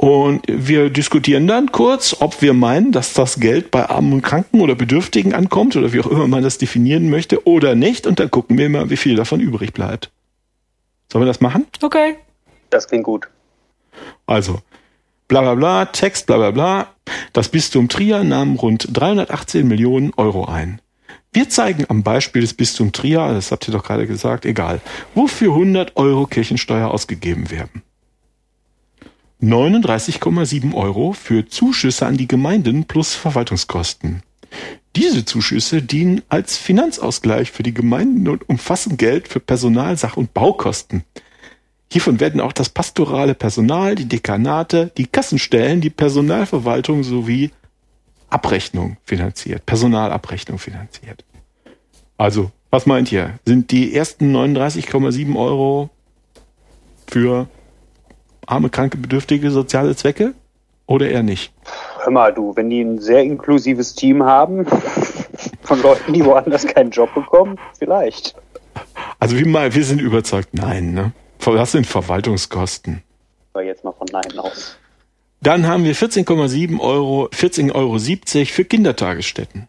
Und 0.00 0.40
wir 0.48 0.88
diskutieren 0.88 1.46
dann 1.46 1.72
kurz, 1.72 2.16
ob 2.20 2.40
wir 2.40 2.54
meinen, 2.54 2.90
dass 2.90 3.12
das 3.12 3.38
Geld 3.38 3.70
bei 3.70 3.90
Armen 3.90 4.14
und 4.14 4.22
Kranken 4.22 4.62
oder 4.62 4.74
Bedürftigen 4.74 5.34
ankommt 5.34 5.76
oder 5.76 5.92
wie 5.92 6.00
auch 6.00 6.06
immer 6.06 6.26
man 6.26 6.42
das 6.42 6.56
definieren 6.56 7.10
möchte 7.10 7.46
oder 7.46 7.74
nicht. 7.74 8.06
Und 8.06 8.18
dann 8.18 8.30
gucken 8.30 8.56
wir 8.56 8.70
mal, 8.70 8.88
wie 8.88 8.96
viel 8.96 9.14
davon 9.14 9.40
übrig 9.40 9.74
bleibt. 9.74 10.10
Sollen 11.12 11.24
wir 11.24 11.26
das 11.26 11.42
machen? 11.42 11.66
Okay. 11.82 12.16
Das 12.70 12.88
klingt 12.88 13.04
gut. 13.04 13.28
Also, 14.24 14.60
bla 15.28 15.42
bla 15.42 15.54
bla, 15.54 15.84
Text 15.84 16.26
bla 16.26 16.38
bla 16.38 16.50
bla. 16.50 16.86
Das 17.34 17.50
Bistum 17.50 17.90
Trier 17.90 18.24
nahm 18.24 18.56
rund 18.56 18.88
318 18.90 19.68
Millionen 19.68 20.14
Euro 20.16 20.46
ein. 20.46 20.80
Wir 21.34 21.50
zeigen 21.50 21.84
am 21.90 22.02
Beispiel 22.02 22.40
des 22.40 22.54
Bistum 22.54 22.92
Trier, 22.92 23.34
das 23.34 23.52
habt 23.52 23.68
ihr 23.68 23.72
doch 23.72 23.84
gerade 23.84 24.06
gesagt, 24.06 24.46
egal, 24.46 24.80
wofür 25.14 25.52
100 25.52 25.98
Euro 25.98 26.26
Kirchensteuer 26.26 26.90
ausgegeben 26.90 27.50
werden. 27.50 27.82
39,7 29.42 30.74
Euro 30.74 31.12
für 31.12 31.46
Zuschüsse 31.46 32.06
an 32.06 32.16
die 32.16 32.28
Gemeinden 32.28 32.84
plus 32.84 33.14
Verwaltungskosten. 33.14 34.22
Diese 34.96 35.24
Zuschüsse 35.24 35.82
dienen 35.82 36.22
als 36.28 36.56
Finanzausgleich 36.56 37.50
für 37.50 37.62
die 37.62 37.72
Gemeinden 37.72 38.28
und 38.28 38.48
umfassen 38.48 38.96
Geld 38.96 39.28
für 39.28 39.40
Personal, 39.40 39.96
Sach- 39.96 40.16
und 40.16 40.34
Baukosten. 40.34 41.04
Hiervon 41.90 42.20
werden 42.20 42.40
auch 42.40 42.52
das 42.52 42.68
pastorale 42.68 43.34
Personal, 43.34 43.94
die 43.94 44.08
Dekanate, 44.08 44.92
die 44.96 45.06
Kassenstellen, 45.06 45.80
die 45.80 45.90
Personalverwaltung 45.90 47.02
sowie 47.02 47.50
Abrechnung 48.28 48.96
finanziert, 49.04 49.64
Personalabrechnung 49.66 50.58
finanziert. 50.58 51.24
Also, 52.16 52.50
was 52.70 52.86
meint 52.86 53.10
ihr? 53.10 53.38
Sind 53.44 53.70
die 53.70 53.94
ersten 53.94 54.34
39,7 54.36 55.36
Euro 55.36 55.90
für 57.08 57.48
arme, 58.46 58.70
kranke, 58.70 58.96
bedürftige 58.96 59.50
soziale 59.50 59.94
Zwecke 59.96 60.34
oder 60.86 61.08
eher 61.08 61.22
nicht? 61.22 61.52
Hör 62.02 62.12
mal, 62.12 62.32
du, 62.34 62.54
wenn 62.56 62.70
die 62.70 62.80
ein 62.80 62.98
sehr 62.98 63.22
inklusives 63.22 63.94
Team 63.94 64.22
haben, 64.22 64.66
von 65.62 65.82
Leuten, 65.82 66.12
die 66.12 66.24
woanders 66.24 66.66
keinen 66.66 66.90
Job 66.90 67.14
bekommen, 67.14 67.58
vielleicht. 67.78 68.34
Also 69.18 69.38
wie 69.38 69.44
mal, 69.44 69.74
wir 69.74 69.84
sind 69.84 70.00
überzeugt, 70.00 70.50
nein, 70.52 70.92
ne? 70.92 71.12
Das 71.44 71.72
sind 71.72 71.86
Verwaltungskosten. 71.86 73.02
Aber 73.52 73.64
jetzt 73.64 73.82
mal 73.82 73.92
von 73.92 74.06
Nein 74.12 74.38
aus. 74.38 74.76
Dann 75.42 75.66
haben 75.66 75.84
wir 75.84 75.94
14,7 75.94 76.78
Euro, 76.80 77.28
14,70 77.32 77.74
Euro 77.74 77.98
für 78.46 78.64
Kindertagesstätten. 78.64 79.68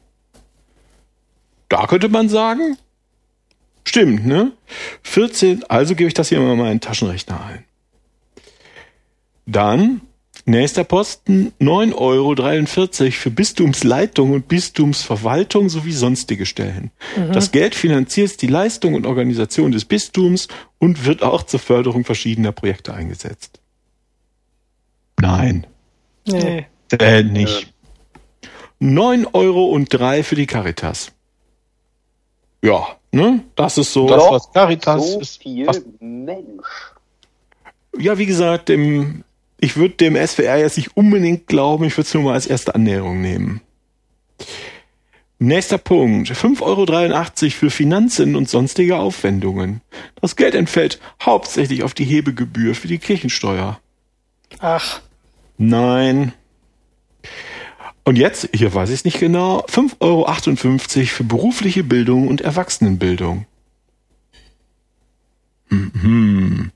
Da 1.70 1.88
könnte 1.88 2.10
man 2.10 2.28
sagen, 2.28 2.78
stimmt, 3.86 4.26
ne? 4.26 4.52
14, 5.04 5.64
also 5.70 5.96
gebe 5.96 6.10
ich 6.10 6.14
das 6.14 6.28
hier 6.28 6.42
mal 6.42 6.54
in 6.54 6.60
meinen 6.60 6.82
Taschenrechner 6.82 7.40
ein. 7.46 7.66
Dann 9.46 10.02
nächster 10.46 10.84
Posten 10.84 11.54
9,43 11.60 11.96
Euro 11.96 13.12
für 13.12 13.32
Bistumsleitung 13.32 14.32
und 14.32 14.48
Bistumsverwaltung 14.48 15.70
sowie 15.70 15.94
sonstige 15.94 16.46
Stellen. 16.46 16.92
Mhm. 17.16 17.32
Das 17.34 17.52
Geld 17.52 17.76
finanziert 17.76 18.42
die 18.42 18.48
Leistung 18.48 18.94
und 18.94 19.06
Organisation 19.06 19.72
des 19.72 19.86
Bistums 19.86 20.48
und 20.80 21.06
wird 21.06 21.24
auch 21.24 21.44
zur 21.44 21.60
Förderung 21.60 22.06
verschiedener 22.06 22.52
Projekte 22.52 22.94
eingesetzt. 22.94 23.60
Nein. 25.20 25.68
Nee. 26.28 26.66
Äh, 27.00 27.24
nicht. 27.24 27.74
9 28.80 29.28
Euro 29.34 29.66
und 29.66 29.94
3 29.94 30.24
für 30.24 30.36
die 30.36 30.48
Caritas. 30.48 31.12
Ja, 32.64 32.88
ne? 33.12 33.44
Das 33.56 33.78
ist 33.78 33.94
so. 33.94 34.08
Das, 34.08 34.24
was 34.24 34.52
Caritas 34.52 35.14
so 35.14 35.20
ist. 35.20 35.42
Viel 35.42 35.68
was, 35.68 35.82
Mensch. 36.00 36.94
Ja, 37.98 38.18
wie 38.18 38.26
gesagt, 38.26 38.70
dem, 38.70 39.24
ich 39.62 39.78
würde 39.78 39.96
dem 39.96 40.16
SWR 40.16 40.58
jetzt 40.58 40.76
nicht 40.76 40.98
unbedingt 40.98 41.48
glauben, 41.48 41.86
ich 41.86 41.96
würde 41.96 42.08
es 42.08 42.14
nur 42.14 42.24
mal 42.24 42.34
als 42.34 42.48
erste 42.48 42.76
Annäherung 42.76 43.22
nehmen. 43.22 43.62
Nächster 45.38 45.78
Punkt. 45.78 46.30
5,83 46.30 46.62
Euro 46.62 47.52
für 47.52 47.70
Finanzen 47.70 48.36
und 48.36 48.50
sonstige 48.50 48.98
Aufwendungen. 48.98 49.82
Das 50.20 50.36
Geld 50.36 50.56
entfällt 50.56 51.00
hauptsächlich 51.22 51.84
auf 51.84 51.94
die 51.94 52.06
Hebegebühr 52.06 52.76
für 52.76 52.88
die 52.88 52.98
Kirchensteuer. 52.98 53.80
Ach. 54.60 55.02
Nein. 55.58 56.34
Und 58.04 58.18
jetzt, 58.18 58.50
hier 58.54 58.74
weiß 58.74 58.90
ich 58.90 58.96
es 58.96 59.06
nicht 59.06 59.20
genau, 59.20 59.62
5,58 59.68 60.00
Euro 60.00 61.06
für 61.06 61.24
berufliche 61.24 61.84
Bildung 61.84 62.28
und 62.28 62.42
Erwachsenenbildung. 62.42 63.46
Mhm. 65.70 66.72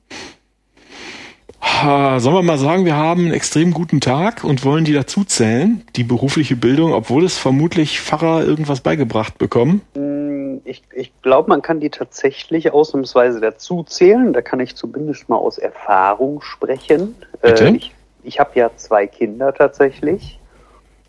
Sollen 1.82 2.36
wir 2.36 2.42
mal 2.42 2.58
sagen, 2.58 2.84
wir 2.84 2.96
haben 2.96 3.26
einen 3.26 3.34
extrem 3.34 3.72
guten 3.72 4.00
Tag 4.00 4.44
und 4.44 4.64
wollen 4.64 4.84
die 4.84 4.92
dazu 4.92 5.24
zählen, 5.24 5.82
die 5.96 6.04
berufliche 6.04 6.56
Bildung, 6.56 6.92
obwohl 6.92 7.24
es 7.24 7.38
vermutlich 7.38 8.00
Pfarrer 8.00 8.44
irgendwas 8.44 8.80
beigebracht 8.80 9.38
bekommen? 9.38 9.82
Hm, 9.94 10.60
ich, 10.64 10.82
ich 10.94 11.12
glaube, 11.22 11.48
man 11.48 11.62
kann 11.62 11.80
die 11.80 11.90
tatsächlich 11.90 12.72
ausnahmsweise 12.72 13.40
dazu 13.40 13.82
zählen. 13.84 14.32
Da 14.32 14.42
kann 14.42 14.60
ich 14.60 14.74
zumindest 14.74 15.28
mal 15.28 15.36
aus 15.36 15.58
Erfahrung 15.58 16.40
sprechen. 16.42 17.14
Bitte? 17.42 17.68
Äh, 17.68 17.76
ich 17.76 17.92
ich 18.26 18.40
habe 18.40 18.50
ja 18.54 18.70
zwei 18.76 19.06
Kinder 19.06 19.54
tatsächlich. 19.54 20.38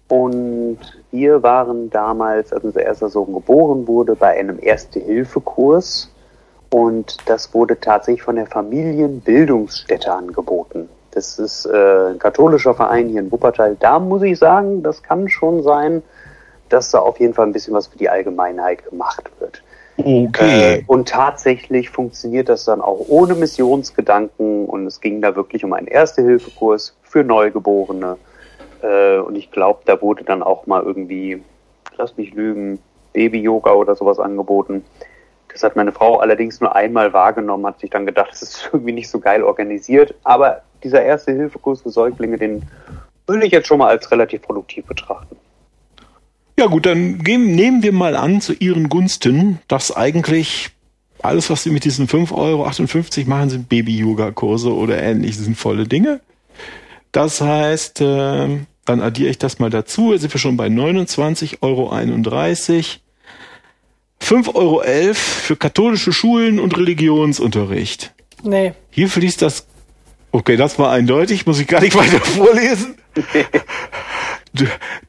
Und 0.08 0.78
wir 1.12 1.44
waren 1.44 1.90
damals, 1.90 2.54
als 2.54 2.64
unser 2.64 2.84
erster 2.84 3.10
Sohn 3.10 3.34
geboren 3.34 3.88
wurde, 3.88 4.16
bei 4.16 4.40
einem 4.40 4.60
Erste-Hilfe-Kurs 4.62 6.12
und 6.70 7.18
das 7.26 7.54
wurde 7.54 7.80
tatsächlich 7.80 8.24
von 8.24 8.36
der 8.36 8.48
Familienbildungsstätte 8.48 10.12
angeboten. 10.12 10.90
Das 11.12 11.40
ist 11.40 11.66
äh, 11.66 12.12
ein 12.12 12.20
katholischer 12.20 12.76
Verein 12.76 13.10
hier 13.10 13.22
in 13.22 13.32
Wuppertal. 13.32 13.76
Da 13.80 14.00
muss 14.00 14.22
ich 14.22 14.38
sagen, 14.38 14.84
das 14.84 15.02
kann 15.02 15.30
schon 15.30 15.64
sein, 15.64 16.04
dass 16.70 16.92
da 16.92 17.00
auf 17.00 17.20
jeden 17.20 17.34
Fall 17.34 17.48
ein 17.48 17.54
bisschen 17.54 17.74
was 17.74 17.88
für 17.88 17.98
die 17.98 18.10
Allgemeinheit 18.10 18.86
gemacht 18.90 19.32
wird. 19.40 19.64
Okay. 19.98 20.76
Äh, 20.76 20.84
und 20.86 21.10
tatsächlich 21.10 21.90
funktioniert 21.90 22.50
das 22.50 22.66
dann 22.66 22.82
auch 22.82 23.06
ohne 23.08 23.34
Missionsgedanken 23.34 24.68
und 24.68 24.86
es 24.86 25.02
ging 25.02 25.22
da 25.22 25.36
wirklich 25.36 25.64
um 25.64 25.74
einen 25.74 25.88
Erste-Hilfe-Kurs 25.88 26.96
für 27.02 27.24
Neugeborene. 27.24 28.18
Äh, 28.84 29.18
und 29.18 29.36
ich 29.36 29.50
glaube, 29.50 29.80
da 29.86 30.00
wurde 30.02 30.24
dann 30.24 30.44
auch 30.44 30.68
mal 30.68 30.84
irgendwie, 30.84 31.42
lass 31.98 32.16
mich 32.16 32.34
lügen, 32.34 32.80
Baby-Yoga 33.14 33.74
oder 33.74 33.96
sowas 33.96 34.20
angeboten. 34.20 34.86
Das 35.58 35.64
hat 35.64 35.76
meine 35.76 35.92
Frau 35.92 36.20
allerdings 36.20 36.62
nur 36.62 36.76
einmal 36.76 37.14
wahrgenommen, 37.14 37.66
hat 37.66 37.80
sich 37.80 37.90
dann 37.90 38.06
gedacht, 38.06 38.30
das 38.32 38.44
ist 38.44 38.70
irgendwie 38.74 38.92
nicht 38.92 39.10
so 39.10 39.20
geil 39.20 39.42
organisiert. 39.42 40.14
Aber 40.24 40.62
dieser 40.84 41.02
erste 41.04 41.32
Hilfekurs 41.32 41.82
für 41.82 41.90
Säuglinge, 41.90 42.38
den 42.38 42.62
würde 43.26 43.48
ich 43.48 43.52
jetzt 43.52 43.68
schon 43.68 43.80
mal 43.80 43.88
als 43.88 44.12
relativ 44.12 44.44
produktiv 44.44 44.86
betrachten. 44.86 45.36
Ja 46.60 46.68
gut, 46.68 46.86
dann 46.86 47.18
gehen, 47.24 47.56
nehmen 47.56 47.82
wir 47.82 47.92
mal 47.92 48.16
an 48.16 48.40
zu 48.40 48.54
Ihren 48.54 48.88
Gunsten, 48.88 49.60
dass 49.68 49.96
eigentlich 49.96 50.70
alles, 51.24 51.50
was 51.50 51.64
Sie 51.64 51.72
mit 51.72 51.86
diesen 51.86 52.08
5,58 52.08 52.34
Euro 52.36 53.30
machen, 53.30 53.50
sind 53.50 53.68
Baby-Yoga-Kurse 53.68 54.72
oder 54.72 55.02
ähnlich 55.02 55.38
sinnvolle 55.38 55.88
Dinge. 55.88 56.20
Das 57.12 57.42
heißt, 57.42 58.02
äh, 58.02 58.60
dann 58.86 59.02
addiere 59.02 59.32
ich 59.32 59.40
das 59.40 59.58
mal 59.58 59.72
dazu, 59.72 60.12
jetzt 60.12 60.22
sind 60.22 60.34
wir 60.34 60.40
schon 60.40 60.56
bei 60.56 60.68
29,31 60.68 61.58
Euro. 61.62 61.92
5,11 64.22 64.56
Euro 64.56 65.14
für 65.14 65.56
katholische 65.56 66.12
Schulen 66.12 66.60
und 66.60 66.76
Religionsunterricht. 66.78 68.14
Nee. 68.44 68.74
Hier 68.90 69.10
fließt 69.10 69.42
das. 69.42 69.68
Okay, 70.32 70.58
das 70.58 70.78
war 70.78 70.92
eindeutig, 70.92 71.46
muss 71.46 71.60
ich 71.60 71.68
gar 71.68 71.82
nicht 71.82 71.96
weiter 71.98 72.20
vorlesen. 72.20 72.96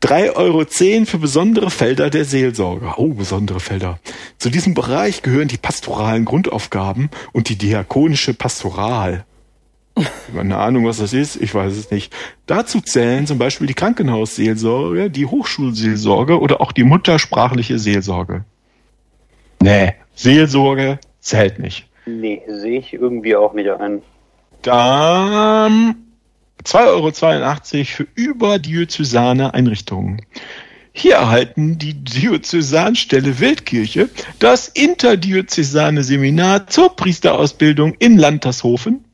3,10 0.03 0.37
Euro 0.37 0.65
für 1.07 1.19
besondere 1.19 1.71
Felder 1.71 2.11
der 2.11 2.25
Seelsorge. 2.25 2.93
Oh, 2.97 3.15
besondere 3.15 3.61
Felder. 3.61 3.99
Zu 4.39 4.51
diesem 4.51 4.75
Bereich 4.75 5.23
gehören 5.23 5.49
die 5.49 5.57
pastoralen 5.57 6.25
Grundaufgaben 6.25 7.11
und 7.33 7.49
die 7.49 7.57
diakonische 7.57 8.35
Pastoral. 8.35 9.25
Eine 10.37 10.59
Ahnung, 10.59 10.87
was 10.87 10.99
das 10.99 11.13
ist, 11.13 11.37
ich 11.37 11.55
weiß 11.55 11.73
es 11.73 11.91
nicht. 11.91 12.15
Dazu 12.47 12.81
zählen 12.81 13.27
zum 13.27 13.39
Beispiel 13.39 13.67
die 13.67 13.75
Krankenhausseelsorge, 13.75 15.11
die 15.11 15.27
Hochschulseelsorge 15.27 16.39
oder 16.39 16.61
auch 16.61 16.73
die 16.73 16.85
muttersprachliche 16.85 17.79
Seelsorge. 17.79 18.45
Nee, 19.61 19.95
Seelsorge 20.15 20.99
zählt 21.21 21.59
nicht. 21.59 21.87
Nee, 22.07 22.41
sehe 22.49 22.79
ich 22.79 22.95
irgendwie 22.95 23.37
auch 23.37 23.53
nicht 23.53 23.69
ein. 23.69 24.01
Dann 24.63 25.97
2,82 26.65 26.87
Euro 26.87 27.13
für 27.85 28.07
überdiözesane 28.15 29.53
Einrichtungen. 29.55 30.23
Hier 30.93 31.17
erhalten 31.17 31.79
die 31.79 31.95
Diözesanstelle 31.95 33.41
Weltkirche 33.41 34.11
das 34.39 34.69
interdiözesane 34.69 36.03
Seminar 36.03 36.67
zur 36.67 36.97
Priesterausbildung 36.97 37.95
in 37.99 38.17
Landtashofen. 38.19 39.05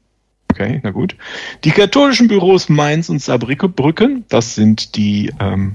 Okay, 0.50 0.80
na 0.82 0.90
gut. 0.92 1.16
Die 1.64 1.72
katholischen 1.72 2.28
Büros 2.28 2.68
Mainz 2.68 3.08
und 3.08 3.20
Saarbrücken, 3.20 4.24
das 4.28 4.54
sind 4.54 4.94
die, 4.96 5.32
ähm, 5.40 5.74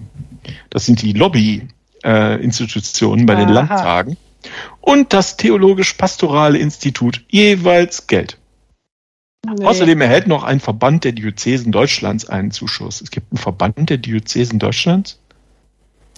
das 0.69 0.85
sind 0.85 1.01
die 1.01 1.11
Lobby-Institutionen 1.13 3.23
äh, 3.23 3.25
bei 3.25 3.33
Aha. 3.33 3.45
den 3.45 3.53
Landtagen 3.53 4.17
und 4.81 5.13
das 5.13 5.37
Theologisch-Pastorale 5.37 6.57
Institut 6.57 7.23
jeweils 7.29 8.07
Geld. 8.07 8.37
Nee. 9.45 9.65
Außerdem 9.65 10.01
erhält 10.01 10.27
noch 10.27 10.43
ein 10.43 10.59
Verband 10.59 11.03
der 11.03 11.13
Diözesen 11.13 11.71
Deutschlands 11.71 12.27
einen 12.27 12.51
Zuschuss. 12.51 13.01
Es 13.01 13.09
gibt 13.09 13.31
einen 13.31 13.39
Verband 13.39 13.89
der 13.89 13.97
Diözesen 13.97 14.59
Deutschlands. 14.59 15.19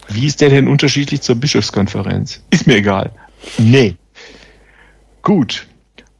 Wie 0.07 0.25
ist 0.25 0.41
der 0.41 0.49
denn 0.49 0.67
unterschiedlich 0.67 1.21
zur 1.21 1.35
Bischofskonferenz? 1.35 2.41
Ist 2.49 2.67
mir 2.67 2.77
egal. 2.77 3.11
Nee. 3.57 3.95
Gut. 5.21 5.67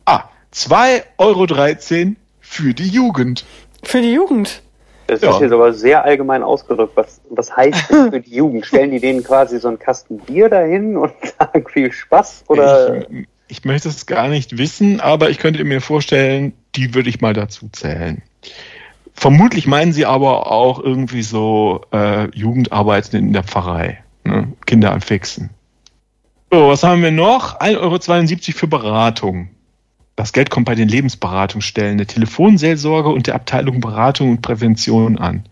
Ah, 0.05 0.29
2,13 0.53 1.05
Euro 1.17 2.15
für 2.39 2.73
die 2.73 2.87
Jugend. 2.87 3.45
Für 3.83 4.01
die 4.01 4.13
Jugend? 4.13 4.61
Das 5.11 5.19
ja. 5.19 5.31
ist 5.31 5.41
jetzt 5.41 5.51
aber 5.51 5.73
sehr 5.73 6.05
allgemein 6.05 6.41
ausgedrückt. 6.41 6.93
Was, 6.95 7.19
was 7.29 7.53
heißt 7.53 7.89
das 7.89 8.09
für 8.11 8.21
die 8.21 8.33
Jugend? 8.33 8.65
Stellen 8.65 8.91
die 8.91 9.01
denen 9.01 9.25
quasi 9.25 9.59
so 9.59 9.67
einen 9.67 9.77
Kasten 9.77 10.19
Bier 10.19 10.47
dahin 10.47 10.95
und 10.95 11.11
sagen 11.37 11.65
viel 11.67 11.91
Spaß? 11.91 12.45
Oder? 12.47 13.11
Ich, 13.11 13.27
ich 13.49 13.65
möchte 13.65 13.89
es 13.89 14.05
gar 14.05 14.29
nicht 14.29 14.57
wissen, 14.57 15.01
aber 15.01 15.29
ich 15.29 15.37
könnte 15.37 15.65
mir 15.65 15.81
vorstellen, 15.81 16.53
die 16.75 16.93
würde 16.93 17.09
ich 17.09 17.19
mal 17.19 17.33
dazu 17.33 17.67
zählen. 17.73 18.21
vermutlich 19.13 19.67
meinen 19.67 19.91
sie 19.91 20.05
aber 20.05 20.49
auch 20.49 20.79
irgendwie 20.79 21.23
so 21.23 21.81
äh, 21.91 22.29
Jugendarbeit 22.33 23.13
in 23.13 23.33
der 23.33 23.43
Pfarrei. 23.43 24.01
Ne? 24.23 24.53
Kinder 24.65 24.93
am 24.93 25.01
Fixen. 25.01 25.49
So, 26.49 26.69
was 26.69 26.83
haben 26.83 27.03
wir 27.03 27.11
noch? 27.11 27.59
1,72 27.59 27.79
Euro 27.81 28.57
für 28.59 28.67
Beratung. 28.67 29.49
Das 30.21 30.31
Geld 30.33 30.51
kommt 30.51 30.67
bei 30.67 30.75
den 30.75 30.87
Lebensberatungsstellen 30.87 31.97
der 31.97 32.05
Telefonseelsorge 32.05 33.09
und 33.09 33.25
der 33.25 33.33
Abteilung 33.33 33.81
Beratung 33.81 34.29
und 34.29 34.43
Prävention 34.43 35.17
an. 35.17 35.45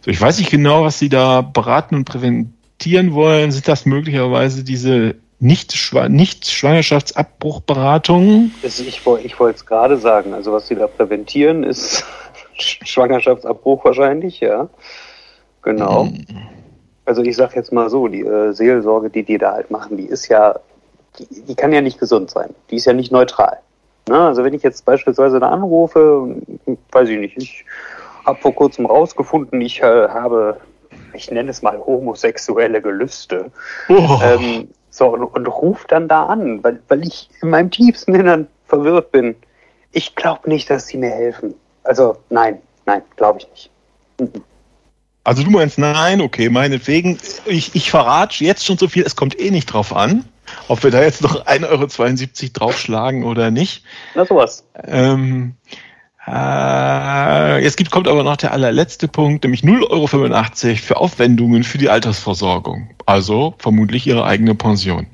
So, 0.00 0.10
ich 0.10 0.20
weiß 0.20 0.40
nicht 0.40 0.50
genau, 0.50 0.82
was 0.82 0.98
Sie 0.98 1.08
da 1.08 1.40
beraten 1.40 1.94
und 1.94 2.04
präventieren 2.04 3.14
wollen. 3.14 3.52
Sind 3.52 3.68
das 3.68 3.86
möglicherweise 3.86 4.64
diese 4.64 5.14
nicht, 5.38 5.72
nicht 6.08 6.50
Schwangerschaftsabbruchberatungen? 6.50 8.52
Ich, 8.64 8.80
ich 8.80 9.06
wollte 9.06 9.54
es 9.54 9.64
gerade 9.64 9.98
sagen. 9.98 10.34
Also 10.34 10.52
was 10.52 10.66
Sie 10.66 10.74
da 10.74 10.88
präventieren, 10.88 11.62
ist 11.62 12.04
Schwangerschaftsabbruch 12.54 13.84
wahrscheinlich, 13.84 14.40
ja. 14.40 14.68
Genau. 15.62 16.06
Mhm. 16.06 16.26
Also 17.04 17.22
ich 17.22 17.36
sage 17.36 17.54
jetzt 17.54 17.72
mal 17.72 17.88
so, 17.88 18.08
die 18.08 18.22
äh, 18.22 18.52
Seelsorge, 18.52 19.10
die 19.10 19.22
die 19.22 19.38
da 19.38 19.52
halt 19.52 19.70
machen, 19.70 19.96
die 19.96 20.06
ist 20.06 20.26
ja, 20.26 20.58
die, 21.20 21.42
die 21.42 21.54
kann 21.54 21.72
ja 21.72 21.82
nicht 21.82 22.00
gesund 22.00 22.30
sein. 22.30 22.52
Die 22.72 22.76
ist 22.76 22.86
ja 22.86 22.94
nicht 22.94 23.12
neutral. 23.12 23.58
Ne? 24.08 24.18
Also 24.18 24.44
wenn 24.44 24.54
ich 24.54 24.62
jetzt 24.62 24.84
beispielsweise 24.84 25.38
da 25.38 25.50
anrufe, 25.50 26.36
weiß 26.92 27.08
ich 27.08 27.18
nicht, 27.18 27.36
ich 27.36 27.64
habe 28.24 28.40
vor 28.40 28.54
kurzem 28.54 28.86
rausgefunden, 28.86 29.60
ich 29.60 29.80
äh, 29.80 30.08
habe, 30.08 30.60
ich 31.12 31.30
nenne 31.30 31.50
es 31.50 31.62
mal 31.62 31.78
homosexuelle 31.78 32.80
Gelüste. 32.82 33.50
Oh. 33.88 34.18
Ähm, 34.22 34.68
so, 34.90 35.08
und, 35.08 35.24
und 35.24 35.46
ruf 35.46 35.84
dann 35.86 36.08
da 36.08 36.26
an, 36.26 36.62
weil, 36.64 36.80
weil 36.88 37.06
ich 37.06 37.30
in 37.42 37.50
meinem 37.50 37.70
tiefsten 37.70 38.14
Innern 38.14 38.48
verwirrt 38.66 39.12
bin. 39.12 39.36
Ich 39.92 40.14
glaube 40.14 40.48
nicht, 40.48 40.68
dass 40.70 40.86
sie 40.86 40.98
mir 40.98 41.10
helfen. 41.10 41.54
Also 41.84 42.16
nein, 42.30 42.60
nein, 42.86 43.02
glaube 43.16 43.38
ich 43.38 43.48
nicht. 43.50 43.70
Mhm. 44.20 44.42
Also 45.24 45.42
du 45.42 45.50
meinst 45.50 45.78
nein, 45.78 46.22
okay, 46.22 46.48
meinetwegen. 46.48 47.18
Ich, 47.44 47.74
ich 47.74 47.90
verrate 47.90 48.42
jetzt 48.42 48.64
schon 48.64 48.78
so 48.78 48.88
viel, 48.88 49.02
es 49.02 49.14
kommt 49.14 49.38
eh 49.38 49.50
nicht 49.50 49.66
drauf 49.66 49.94
an, 49.94 50.24
ob 50.68 50.82
wir 50.82 50.90
da 50.90 51.02
jetzt 51.02 51.22
noch 51.22 51.46
1,72 51.46 52.42
Euro 52.42 52.50
draufschlagen 52.52 53.24
oder 53.24 53.50
nicht. 53.50 53.84
Na 54.14 54.24
sowas. 54.24 54.64
Ähm, 54.84 55.54
äh, 56.26 57.62
jetzt 57.62 57.76
gibt, 57.76 57.90
kommt 57.90 58.08
aber 58.08 58.22
noch 58.22 58.36
der 58.36 58.52
allerletzte 58.52 59.08
Punkt, 59.08 59.44
nämlich 59.44 59.62
0,85 59.62 60.66
Euro 60.66 60.76
für 60.76 60.96
Aufwendungen 60.98 61.64
für 61.64 61.78
die 61.78 61.88
Altersversorgung. 61.88 62.90
Also 63.06 63.54
vermutlich 63.58 64.06
Ihre 64.06 64.24
eigene 64.24 64.54
Pension. 64.54 65.06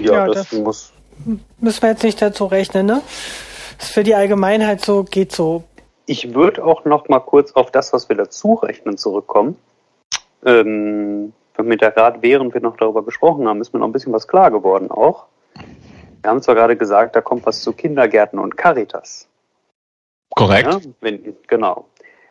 Ja, 0.00 0.12
ja 0.12 0.26
das, 0.26 0.50
das, 0.50 0.58
muss. 0.58 0.92
Müssen 1.58 1.82
wir 1.82 1.90
jetzt 1.90 2.04
nicht 2.04 2.22
dazu 2.22 2.46
rechnen, 2.46 2.86
ne? 2.86 3.02
Das 3.78 3.88
ist 3.88 3.94
für 3.94 4.04
die 4.04 4.14
Allgemeinheit 4.14 4.84
so, 4.84 5.02
geht 5.02 5.32
so. 5.32 5.64
Ich 6.06 6.34
würde 6.34 6.64
auch 6.64 6.84
noch 6.84 7.08
mal 7.08 7.20
kurz 7.20 7.52
auf 7.52 7.70
das, 7.70 7.92
was 7.92 8.08
wir 8.08 8.16
dazu 8.16 8.54
rechnen, 8.54 8.98
zurückkommen. 8.98 9.56
Ähm, 10.44 11.32
mit 11.62 11.80
der 11.80 11.96
Rat, 11.96 12.22
während 12.22 12.54
wir 12.54 12.60
noch 12.60 12.76
darüber 12.76 13.04
gesprochen 13.04 13.48
haben, 13.48 13.60
ist 13.60 13.72
mir 13.72 13.80
noch 13.80 13.86
ein 13.86 13.92
bisschen 13.92 14.12
was 14.12 14.28
klar 14.28 14.50
geworden 14.50 14.90
auch. 14.90 15.26
Wir 16.22 16.30
haben 16.30 16.42
zwar 16.42 16.54
gerade 16.54 16.76
gesagt, 16.76 17.16
da 17.16 17.20
kommt 17.20 17.44
was 17.46 17.62
zu 17.62 17.72
Kindergärten 17.72 18.38
und 18.38 18.56
Caritas. 18.56 19.28
Korrekt. 20.34 20.72
Ja, 20.72 20.80
wenn, 21.00 21.36
genau. 21.48 21.86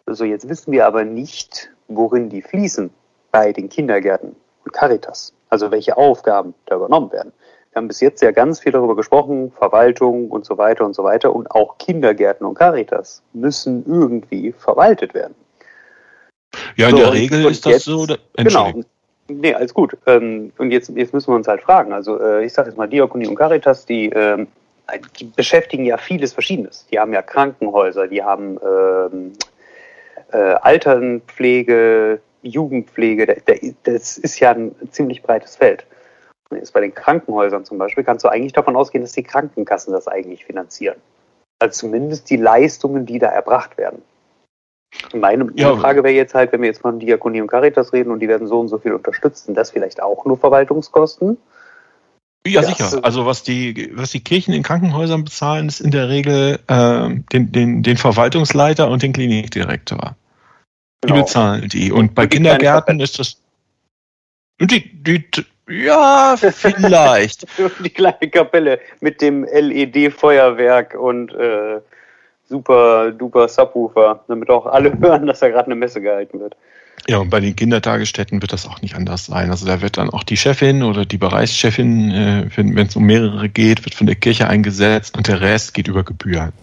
Also 0.06 0.26
jetzt 0.26 0.48
wissen 0.50 0.72
wir 0.72 0.86
aber 0.88 1.04
nicht, 1.04 1.70
worin 1.88 2.30
die 2.30 2.42
fließen 2.42 2.90
bei 3.32 3.52
den 3.52 3.70
Kindergärten 3.70 4.36
und 4.66 4.74
Caritas. 4.74 5.34
Also 5.50 5.72
welche 5.72 5.98
Aufgaben 5.98 6.54
da 6.66 6.78
übernommen 6.78 7.12
werden. 7.12 7.34
Wir 7.72 7.78
haben 7.78 7.88
bis 7.88 8.02
jetzt 8.02 8.22
ja 8.22 8.32
ganz 8.32 8.60
viel 8.60 8.72
darüber 8.72 8.96
gesprochen, 8.96 9.52
Verwaltung 9.52 10.30
und 10.30 10.46
so 10.46 10.58
weiter 10.58 10.86
und 10.86 10.94
so 10.94 11.04
weiter. 11.04 11.34
Und 11.34 11.52
auch 11.52 11.78
Kindergärten 11.78 12.46
und 12.46 12.56
Caritas 12.56 13.22
müssen 13.34 13.86
irgendwie 13.86 14.52
verwaltet 14.52 15.14
werden. 15.14 15.36
Ja, 16.76 16.90
in 16.90 16.98
so, 16.98 17.04
der 17.04 17.14
Regel 17.14 17.46
ist 17.46 17.66
das 17.66 17.74
jetzt, 17.74 17.86
so. 17.86 18.06
Genau. 18.36 18.74
Nee, 19.40 19.54
alles 19.54 19.74
gut. 19.74 19.98
Ähm, 20.06 20.52
und 20.58 20.72
jetzt, 20.72 20.90
jetzt 20.90 21.14
müssen 21.14 21.32
wir 21.32 21.36
uns 21.36 21.48
halt 21.48 21.62
fragen. 21.62 21.94
Also 21.94 22.20
äh, 22.20 22.46
ich 22.46 22.54
sage 22.54 22.70
jetzt 22.70 22.78
mal, 22.78 22.88
Diakonie 22.88 23.28
und 23.28 23.36
Caritas, 23.36 23.86
die 23.86 24.10
ähm, 24.10 24.48
die 25.20 25.26
beschäftigen 25.26 25.86
ja 25.86 25.98
vieles 25.98 26.34
Verschiedenes. 26.34 26.86
Die 26.92 27.00
haben 27.00 27.14
ja 27.14 27.22
Krankenhäuser, 27.22 28.08
die 28.08 28.24
haben 28.24 28.60
ähm, 28.64 29.34
äh, 30.32 30.38
Alternpflege, 30.38 32.22
Jugendpflege. 32.42 33.42
Das 33.84 34.18
ist 34.18 34.40
ja 34.40 34.52
ein 34.52 34.76
ziemlich 34.92 35.22
breites 35.22 35.56
Feld. 35.56 35.86
Jetzt 36.52 36.74
bei 36.74 36.82
den 36.82 36.94
Krankenhäusern 36.94 37.64
zum 37.64 37.78
Beispiel 37.78 38.04
kannst 38.04 38.26
du 38.26 38.30
eigentlich 38.30 38.54
davon 38.54 38.76
ausgehen, 38.76 39.04
dass 39.04 39.14
die 39.14 39.24
Krankenkassen 39.24 39.94
das 39.94 40.08
eigentlich 40.08 40.46
finanzieren. 40.46 40.98
Also 41.60 41.88
zumindest 41.88 42.30
die 42.30 42.38
Leistungen, 42.38 43.06
die 43.06 43.20
da 43.20 43.28
erbracht 43.28 43.78
werden. 43.78 44.02
Meine, 45.14 45.48
ja. 45.56 45.76
Frage 45.76 46.04
wäre 46.04 46.14
jetzt 46.14 46.34
halt, 46.34 46.52
wenn 46.52 46.62
wir 46.62 46.68
jetzt 46.68 46.82
von 46.82 47.00
Diakonie 47.00 47.42
und 47.42 47.48
Caritas 47.48 47.94
reden 47.94 48.12
und 48.12 48.20
die 48.20 48.28
werden 48.28 48.48
so 48.48 48.60
und 48.60 48.68
so 48.68 48.78
viel 48.78 48.94
unterstützt, 48.94 49.46
sind 49.46 49.56
das 49.56 49.72
vielleicht 49.72 50.02
auch 50.02 50.26
nur 50.26 50.38
Verwaltungskosten? 50.38 51.38
Ja, 52.46 52.64
sicher. 52.64 53.00
Also 53.04 53.26
was 53.26 53.44
die, 53.44 53.92
was 53.94 54.12
die 54.12 54.24
Kirchen 54.24 54.54
in 54.54 54.64
Krankenhäusern 54.64 55.24
bezahlen, 55.24 55.68
ist 55.68 55.80
in 55.80 55.92
der 55.92 56.10
Regel 56.10 56.60
äh, 56.68 57.10
den, 57.32 57.52
den, 57.52 57.84
den 57.84 57.98
Verwaltungsleiter 57.98 58.90
und 58.90 59.04
den 59.04 59.14
Klinikdirektor. 59.14 60.16
Genau. 61.02 61.16
Die 61.16 61.22
bezahlen 61.22 61.70
die. 61.70 61.92
Und 61.92 62.16
bei 62.16 62.24
und 62.24 62.30
Kindergärten 62.30 63.00
ist 63.00 63.20
das. 63.20 63.38
Und 64.60 64.72
die, 64.72 64.92
die, 65.04 65.24
ja, 65.70 66.36
vielleicht. 66.38 67.48
die 67.84 67.90
kleine 67.90 68.30
Kapelle 68.30 68.80
mit 69.00 69.22
dem 69.22 69.44
LED-Feuerwerk 69.44 70.96
und 70.96 71.34
äh, 71.34 71.80
super 72.52 73.12
duper 73.12 73.48
Subwoofer, 73.48 74.24
damit 74.28 74.50
auch 74.50 74.68
alle 74.68 74.94
hören, 75.00 75.26
dass 75.26 75.40
da 75.40 75.50
gerade 75.50 75.66
eine 75.66 75.76
Messe 75.76 76.02
gehalten 76.02 76.40
wird. 76.40 76.56
Ja, 77.08 77.18
und 77.18 77.32
bei 77.32 77.40
den 77.40 77.56
Kindertagesstätten 77.56 78.42
wird 78.44 78.54
das 78.54 78.68
auch 78.68 78.82
nicht 78.82 78.96
anders 78.96 79.26
sein. 79.26 79.50
Also 79.50 79.66
da 79.66 79.82
wird 79.82 79.98
dann 79.98 80.12
auch 80.12 80.24
die 80.24 80.38
Chefin 80.38 80.84
oder 80.84 81.04
die 81.04 81.18
Bereichschefin, 81.18 82.12
äh, 82.12 82.46
wenn 82.56 82.78
es 82.78 82.96
um 82.96 83.06
mehrere 83.06 83.50
geht, 83.50 83.84
wird 83.86 83.96
von 83.96 84.06
der 84.06 84.16
Kirche 84.16 84.48
eingesetzt 84.48 85.18
und 85.18 85.28
der 85.28 85.42
Rest 85.42 85.74
geht 85.74 85.88
über 85.88 86.04
Gebühren. 86.04 86.54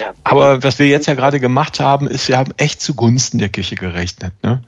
Ja. 0.00 0.12
Aber 0.22 0.62
was 0.62 0.78
wir 0.78 0.86
jetzt 0.86 1.06
ja 1.06 1.14
gerade 1.14 1.40
gemacht 1.40 1.80
haben, 1.80 2.08
ist, 2.08 2.28
wir 2.28 2.36
haben 2.36 2.52
echt 2.58 2.82
zugunsten 2.82 3.38
der 3.38 3.48
Kirche 3.48 3.76
gerechnet. 3.76 4.34
Ne? 4.42 4.62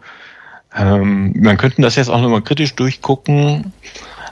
Ähm, 0.75 1.35
man 1.37 1.59
könnte 1.59 1.83
das 1.83 1.97
jetzt 1.97 2.09
auch 2.09 2.21
nochmal 2.21 2.43
kritisch 2.43 2.75
durchgucken. 2.75 3.73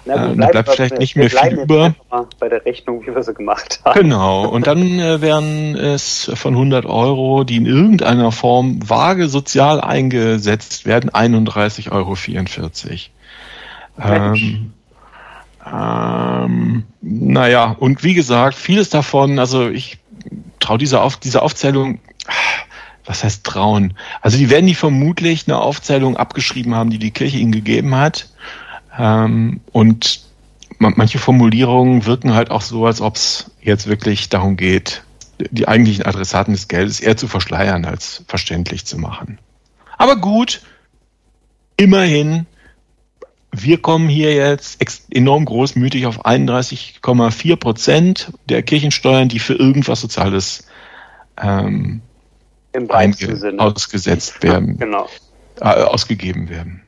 Na, 0.05 0.33
äh, 0.33 0.37
da 0.37 0.47
bleibt 0.49 0.71
vielleicht 0.71 0.99
nicht 0.99 1.17
mehr 1.17 1.31
viel 1.31 1.61
über. 1.61 1.95
Bei 2.39 2.49
der 2.49 2.65
Rechnung, 2.65 3.03
wie 3.07 3.15
wir 3.15 3.23
sie 3.23 3.35
gemacht 3.35 3.81
haben. 3.85 4.01
Genau. 4.01 4.47
Und 4.47 4.67
dann 4.67 4.99
äh, 4.99 5.21
wären 5.21 5.77
es 5.77 6.31
von 6.35 6.55
100 6.55 6.87
Euro, 6.87 7.45
die 7.45 7.57
in 7.57 7.67
irgendeiner 7.67 8.33
Form 8.33 8.89
vage 8.89 9.29
sozial 9.29 9.81
eingesetzt 9.81 10.87
werden, 10.87 11.11
31,44 11.11 11.91
Euro. 11.93 12.17
Ähm, 14.03 14.73
ähm, 15.73 16.85
naja, 17.01 17.77
und 17.79 18.03
wie 18.03 18.15
gesagt, 18.15 18.57
vieles 18.57 18.91
davon, 18.91 19.39
also 19.39 19.69
ich 19.69 19.99
traue 20.61 20.79
dieser, 20.79 21.03
Auf, 21.03 21.17
dieser 21.17 21.43
Aufzählung, 21.43 22.01
was 23.07 23.25
heißt 23.25 23.45
trauen? 23.45 23.95
Also 24.21 24.39
die 24.39 24.51
werden 24.51 24.67
die 24.67 24.75
vermutlich 24.75 25.47
eine 25.47 25.59
Aufzählung 25.59 26.17
abgeschrieben 26.17 26.75
haben, 26.75 26.91
die 26.91 26.99
die 26.99 27.11
Kirche 27.11 27.39
ihnen 27.39 27.53
gegeben 27.53 27.95
hat. 27.95 28.29
Ähm, 28.99 29.61
und 29.73 30.25
manche 30.79 31.19
Formulierungen 31.19 32.07
wirken 32.07 32.35
halt 32.35 32.51
auch 32.51 32.63
so, 32.63 32.87
als 32.87 33.01
ob 33.01 33.17
es 33.17 33.51
jetzt 33.61 33.87
wirklich 33.87 34.29
darum 34.29 34.57
geht, 34.57 35.03
die 35.39 35.67
eigentlichen 35.67 36.05
Adressaten 36.05 36.55
des 36.55 36.69
Geldes 36.69 37.01
eher 37.01 37.17
zu 37.17 37.29
verschleiern 37.29 37.85
als 37.85 38.25
verständlich 38.29 38.85
zu 38.85 38.99
machen. 38.99 39.39
Aber 39.99 40.17
gut, 40.17 40.63
immerhin, 41.77 42.47
wir 43.51 43.79
kommen 43.79 44.09
hier 44.09 44.35
jetzt 44.35 44.79
enorm 45.11 45.45
großmütig 45.45 46.07
auf 46.07 46.25
31,4 46.25 47.57
Prozent 47.57 48.33
der 48.49 48.63
Kirchensteuern, 48.63 49.29
die 49.29 49.39
für 49.39 49.55
irgendwas 49.55 50.01
Soziales 50.01 50.67
ähm, 51.41 52.01
Im 52.73 52.91
ausgesetzt 52.91 54.43
werden, 54.43 54.79
genau. 54.79 55.09
äh, 55.61 55.65
ausgegeben 55.65 56.49
werden. 56.49 56.84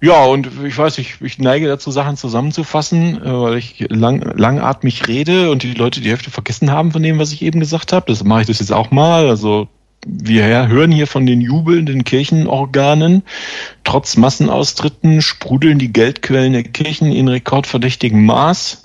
Ja, 0.00 0.24
und 0.24 0.50
ich 0.64 0.76
weiß, 0.76 0.98
ich, 0.98 1.22
ich 1.22 1.38
neige 1.38 1.68
dazu, 1.68 1.90
Sachen 1.90 2.16
zusammenzufassen, 2.16 3.22
äh, 3.22 3.32
weil 3.32 3.56
ich 3.56 3.86
lang, 3.88 4.20
langatmig 4.36 5.08
rede 5.08 5.50
und 5.50 5.62
die 5.62 5.72
Leute 5.72 6.00
die 6.00 6.10
Hälfte 6.10 6.30
vergessen 6.30 6.70
haben 6.70 6.92
von 6.92 7.02
dem, 7.02 7.18
was 7.18 7.32
ich 7.32 7.42
eben 7.42 7.60
gesagt 7.60 7.92
habe. 7.92 8.06
Das 8.08 8.22
mache 8.22 8.42
ich 8.42 8.46
das 8.46 8.60
jetzt 8.60 8.72
auch 8.72 8.90
mal. 8.90 9.28
Also 9.28 9.68
wir 10.06 10.68
hören 10.68 10.92
hier 10.92 11.06
von 11.06 11.26
den 11.26 11.40
jubelnden 11.40 12.04
Kirchenorganen. 12.04 13.22
Trotz 13.84 14.16
Massenaustritten 14.16 15.22
sprudeln 15.22 15.78
die 15.78 15.92
Geldquellen 15.92 16.52
der 16.52 16.62
Kirchen 16.62 17.10
in 17.10 17.28
rekordverdächtigem 17.28 18.24
Maß. 18.24 18.82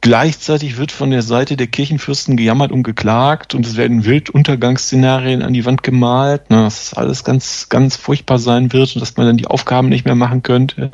Gleichzeitig 0.00 0.76
wird 0.76 0.92
von 0.92 1.10
der 1.10 1.22
Seite 1.22 1.56
der 1.56 1.66
Kirchenfürsten 1.66 2.36
gejammert 2.36 2.70
und 2.70 2.84
geklagt 2.84 3.54
und 3.54 3.66
es 3.66 3.76
werden 3.76 4.04
Wilduntergangsszenarien 4.04 5.42
an 5.42 5.52
die 5.52 5.64
Wand 5.64 5.82
gemalt, 5.82 6.50
ne, 6.50 6.62
dass 6.62 6.90
das 6.90 6.94
alles 6.94 7.24
ganz, 7.24 7.68
ganz 7.68 7.96
furchtbar 7.96 8.38
sein 8.38 8.72
wird 8.72 8.94
und 8.94 9.00
dass 9.00 9.16
man 9.16 9.26
dann 9.26 9.36
die 9.36 9.48
Aufgaben 9.48 9.88
nicht 9.88 10.04
mehr 10.04 10.14
machen 10.14 10.44
könnte. 10.44 10.92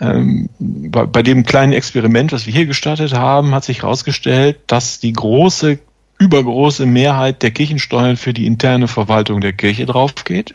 Ähm, 0.00 0.50
bei, 0.58 1.06
bei 1.06 1.22
dem 1.22 1.44
kleinen 1.44 1.72
Experiment, 1.72 2.30
was 2.30 2.46
wir 2.46 2.52
hier 2.52 2.66
gestartet 2.66 3.14
haben, 3.14 3.54
hat 3.54 3.64
sich 3.64 3.82
herausgestellt, 3.82 4.58
dass 4.66 5.00
die 5.00 5.14
große 5.14 5.78
übergroße 6.18 6.84
Mehrheit 6.84 7.42
der 7.42 7.52
Kirchensteuern 7.52 8.16
für 8.16 8.34
die 8.34 8.46
interne 8.46 8.88
Verwaltung 8.88 9.40
der 9.40 9.54
Kirche 9.54 9.86
draufgeht. 9.86 10.54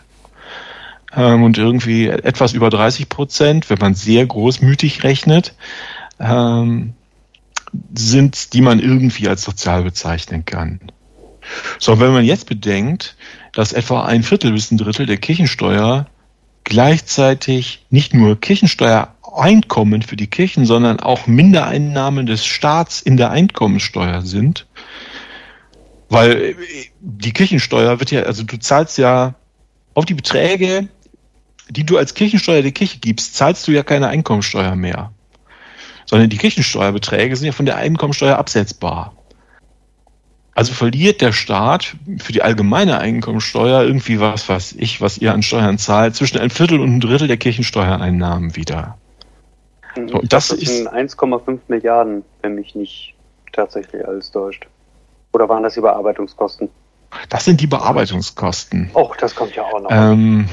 Ähm, 1.16 1.44
und 1.44 1.58
irgendwie 1.58 2.08
etwas 2.08 2.54
über 2.54 2.70
30 2.70 3.10
Prozent, 3.10 3.70
wenn 3.70 3.80
man 3.80 3.96
sehr 3.96 4.26
großmütig 4.26 5.04
rechnet, 5.04 5.56
ähm, 6.20 6.94
sind, 7.94 8.54
die 8.54 8.62
man 8.62 8.80
irgendwie 8.80 9.28
als 9.28 9.44
sozial 9.44 9.84
bezeichnen 9.84 10.46
kann. 10.46 10.80
So, 11.80 12.00
wenn 12.00 12.14
man 12.14 12.26
jetzt 12.26 12.48
bedenkt, 12.48 13.16
dass 13.52 13.74
etwa 13.74 14.06
ein 14.06 14.24
Viertel 14.24 14.54
bis 14.54 14.72
ein 14.72 14.78
Drittel 14.78 15.06
der 15.06 15.18
Kirchensteuer 15.18 16.08
gleichzeitig 16.64 17.86
nicht 17.90 18.14
nur 18.14 18.40
Kirchensteuereinkommen 18.40 20.02
für 20.02 20.16
die 20.16 20.28
Kirchen, 20.28 20.66
sondern 20.66 21.00
auch 21.00 21.28
Mindereinnahmen 21.28 22.26
des 22.26 22.46
Staats 22.46 23.02
in 23.02 23.18
der 23.18 23.32
Einkommensteuer 23.32 24.22
sind, 24.22 24.66
weil 26.10 26.32
äh, 26.32 26.56
die 27.02 27.34
Kirchensteuer 27.34 28.00
wird 28.00 28.12
ja, 28.12 28.24
also 28.24 28.44
du 28.44 28.58
zahlst 28.58 28.98
ja 28.98 29.36
auf 29.94 30.06
die 30.06 30.14
Beträge, 30.14 30.88
die 31.70 31.86
du 31.86 31.98
als 31.98 32.14
Kirchensteuer 32.14 32.62
der 32.62 32.72
Kirche 32.72 33.00
gibst, 33.00 33.36
zahlst 33.36 33.68
du 33.68 33.72
ja 33.72 33.84
keine 33.84 34.08
Einkommensteuer 34.08 34.76
mehr. 34.76 35.12
Sondern 36.06 36.30
die 36.30 36.38
Kirchensteuerbeträge 36.38 37.36
sind 37.36 37.48
ja 37.48 37.52
von 37.52 37.66
der 37.66 37.78
Einkommensteuer 37.78 38.38
absetzbar. 38.38 39.14
Also 40.56 40.74
verliert 40.74 41.22
der 41.22 41.32
Staat 41.32 41.96
für 42.20 42.32
die 42.32 42.44
allgemeine 42.44 43.00
Einkommensteuer 43.00 43.84
irgendwie 43.84 44.20
was, 44.20 44.50
was 44.50 44.72
ich, 44.74 45.02
was 45.02 45.18
ihr 45.18 45.34
an 45.34 45.42
Steuern 45.42 45.80
zahlt, 45.80 46.16
zwischen 46.16 46.38
ein 46.38 46.52
Viertel 46.52 46.80
und 46.80 46.96
ein 46.96 47.00
Drittel 47.00 47.28
der 47.28 47.38
Kirchensteuereinnahmen 47.38 48.56
wieder. 48.56 48.98
So, 49.96 50.20
und 50.20 50.32
das, 50.32 50.50
das 50.50 50.60
ist 50.60 50.88
1,5 50.88 51.60
Milliarden, 51.68 52.24
wenn 52.42 52.56
mich 52.56 52.76
nicht 52.76 53.16
tatsächlich 53.52 54.08
alles 54.08 54.32
täuscht. 54.32 54.68
Oder 55.34 55.50
waren 55.50 55.64
das 55.64 55.74
die 55.74 55.82
Bearbeitungskosten? 55.82 56.70
Das 57.30 57.46
sind 57.46 57.62
die 57.62 57.68
Bearbeitungskosten. 57.68 58.90
Oh, 58.94 59.12
das 59.20 59.36
kommt 59.36 59.56
ja 59.56 59.64
auch 59.64 59.82
noch. 59.82 59.92
Ähm, 59.92 60.48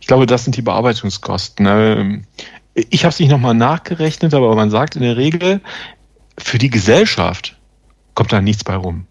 ich 0.00 0.06
glaube, 0.06 0.26
das 0.26 0.44
sind 0.44 0.56
die 0.56 0.62
Bearbeitungskosten. 0.62 2.26
Ich 2.74 3.04
habe 3.04 3.12
es 3.12 3.18
nicht 3.18 3.30
nochmal 3.30 3.54
nachgerechnet, 3.54 4.34
aber 4.34 4.54
man 4.54 4.70
sagt 4.70 4.96
in 4.96 5.02
der 5.02 5.16
Regel, 5.16 5.60
für 6.38 6.58
die 6.58 6.70
Gesellschaft 6.70 7.56
kommt 8.14 8.32
da 8.32 8.40
nichts 8.40 8.64
bei 8.64 8.76
rum. 8.76 9.06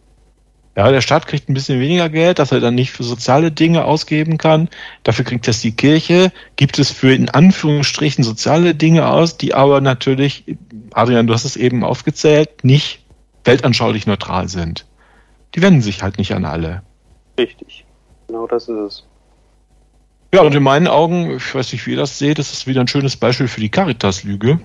Ja, 0.75 0.89
der 0.91 1.01
Staat 1.01 1.27
kriegt 1.27 1.49
ein 1.49 1.53
bisschen 1.53 1.81
weniger 1.81 2.09
Geld, 2.09 2.39
das 2.39 2.53
er 2.53 2.61
dann 2.61 2.75
nicht 2.75 2.91
für 2.91 3.03
soziale 3.03 3.51
Dinge 3.51 3.83
ausgeben 3.83 4.37
kann. 4.37 4.69
Dafür 5.03 5.25
kriegt 5.25 5.47
das 5.47 5.59
die 5.59 5.73
Kirche, 5.73 6.31
gibt 6.55 6.79
es 6.79 6.89
für 6.89 7.13
in 7.13 7.29
Anführungsstrichen 7.29 8.23
soziale 8.23 8.75
Dinge 8.75 9.07
aus, 9.07 9.35
die 9.35 9.53
aber 9.53 9.81
natürlich, 9.81 10.45
Adrian, 10.93 11.27
du 11.27 11.33
hast 11.33 11.43
es 11.43 11.57
eben 11.57 11.83
aufgezählt, 11.83 12.63
nicht 12.63 13.03
weltanschaulich 13.43 14.07
neutral 14.07 14.47
sind 14.47 14.85
die 15.55 15.61
wenden 15.61 15.81
sich 15.81 16.01
halt 16.03 16.17
nicht 16.17 16.33
an 16.33 16.45
alle. 16.45 16.83
Richtig. 17.37 17.85
Genau 18.27 18.47
das 18.47 18.63
ist 18.63 18.77
es. 18.77 19.05
Ja, 20.33 20.41
und 20.41 20.53
in 20.53 20.63
meinen 20.63 20.87
Augen, 20.87 21.37
ich 21.37 21.55
weiß 21.55 21.73
nicht, 21.73 21.87
wie 21.87 21.91
ihr 21.91 21.97
das 21.97 22.19
seht, 22.19 22.37
das 22.37 22.53
ist 22.53 22.67
wieder 22.67 22.81
ein 22.81 22.87
schönes 22.87 23.15
Beispiel 23.15 23.47
für 23.47 23.61
die 23.61 23.69
Caritas-Lüge. 23.69 24.59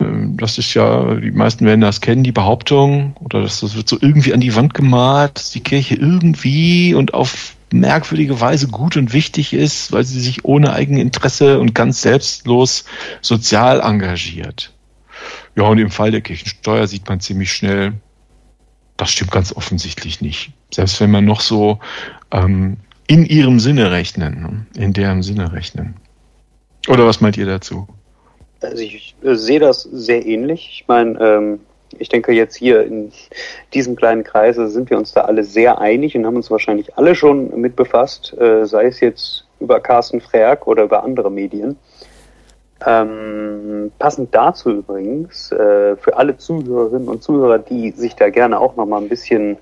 Ähm, 0.00 0.36
das 0.36 0.58
ist 0.58 0.74
ja, 0.74 1.14
die 1.14 1.30
meisten 1.30 1.64
werden 1.64 1.80
das 1.80 2.00
kennen, 2.00 2.24
die 2.24 2.32
Behauptung, 2.32 3.16
oder 3.20 3.40
das, 3.40 3.60
das 3.60 3.74
wird 3.74 3.88
so 3.88 3.96
irgendwie 4.00 4.34
an 4.34 4.40
die 4.40 4.54
Wand 4.54 4.74
gemalt, 4.74 5.36
dass 5.36 5.50
die 5.50 5.60
Kirche 5.60 5.94
irgendwie 5.94 6.94
und 6.94 7.14
auf 7.14 7.56
merkwürdige 7.72 8.38
Weise 8.40 8.68
gut 8.68 8.98
und 8.98 9.14
wichtig 9.14 9.54
ist, 9.54 9.92
weil 9.92 10.04
sie 10.04 10.20
sich 10.20 10.44
ohne 10.44 10.74
Eigeninteresse 10.74 11.58
und 11.58 11.74
ganz 11.74 12.02
selbstlos 12.02 12.84
sozial 13.22 13.80
engagiert. 13.80 14.74
Ja, 15.56 15.64
und 15.64 15.78
im 15.78 15.90
Fall 15.90 16.10
der 16.10 16.20
Kirchensteuer 16.20 16.86
sieht 16.86 17.08
man 17.08 17.20
ziemlich 17.20 17.50
schnell, 17.50 17.94
das 18.98 19.10
stimmt 19.10 19.30
ganz 19.30 19.54
offensichtlich 19.54 20.20
nicht. 20.20 20.52
Selbst 20.70 21.00
wenn 21.00 21.10
man 21.10 21.24
noch 21.24 21.40
so 21.40 21.80
ähm, 22.30 22.76
in 23.06 23.24
ihrem 23.24 23.60
Sinne 23.60 23.90
rechnen, 23.90 24.66
ne? 24.74 24.82
in 24.82 24.92
deren 24.92 25.22
Sinne 25.22 25.52
rechnen. 25.52 25.94
Oder 26.88 27.06
was 27.06 27.20
meint 27.20 27.36
ihr 27.36 27.46
dazu? 27.46 27.86
Also 28.60 28.82
ich 28.82 29.14
äh, 29.22 29.34
sehe 29.34 29.60
das 29.60 29.82
sehr 29.82 30.24
ähnlich. 30.24 30.68
Ich 30.72 30.88
meine, 30.88 31.20
ähm, 31.20 31.60
ich 31.98 32.08
denke 32.08 32.32
jetzt 32.32 32.56
hier 32.56 32.84
in 32.84 33.12
diesem 33.74 33.96
kleinen 33.96 34.24
Kreise 34.24 34.68
sind 34.68 34.90
wir 34.90 34.98
uns 34.98 35.12
da 35.12 35.22
alle 35.22 35.44
sehr 35.44 35.78
einig 35.78 36.16
und 36.16 36.26
haben 36.26 36.36
uns 36.36 36.50
wahrscheinlich 36.50 36.96
alle 36.96 37.14
schon 37.14 37.60
mit 37.60 37.76
befasst, 37.76 38.36
äh, 38.38 38.64
sei 38.64 38.86
es 38.86 39.00
jetzt 39.00 39.46
über 39.60 39.80
Carsten 39.80 40.20
Frerk 40.20 40.66
oder 40.66 40.84
über 40.84 41.04
andere 41.04 41.30
Medien. 41.30 41.76
Ähm, 42.84 43.92
passend 43.98 44.34
dazu 44.34 44.70
übrigens, 44.70 45.52
äh, 45.52 45.96
für 45.96 46.16
alle 46.16 46.36
Zuhörerinnen 46.36 47.08
und 47.08 47.22
Zuhörer, 47.22 47.58
die 47.58 47.92
sich 47.92 48.14
da 48.16 48.28
gerne 48.30 48.58
auch 48.58 48.74
nochmal 48.76 49.02
ein 49.02 49.08
bisschen 49.08 49.56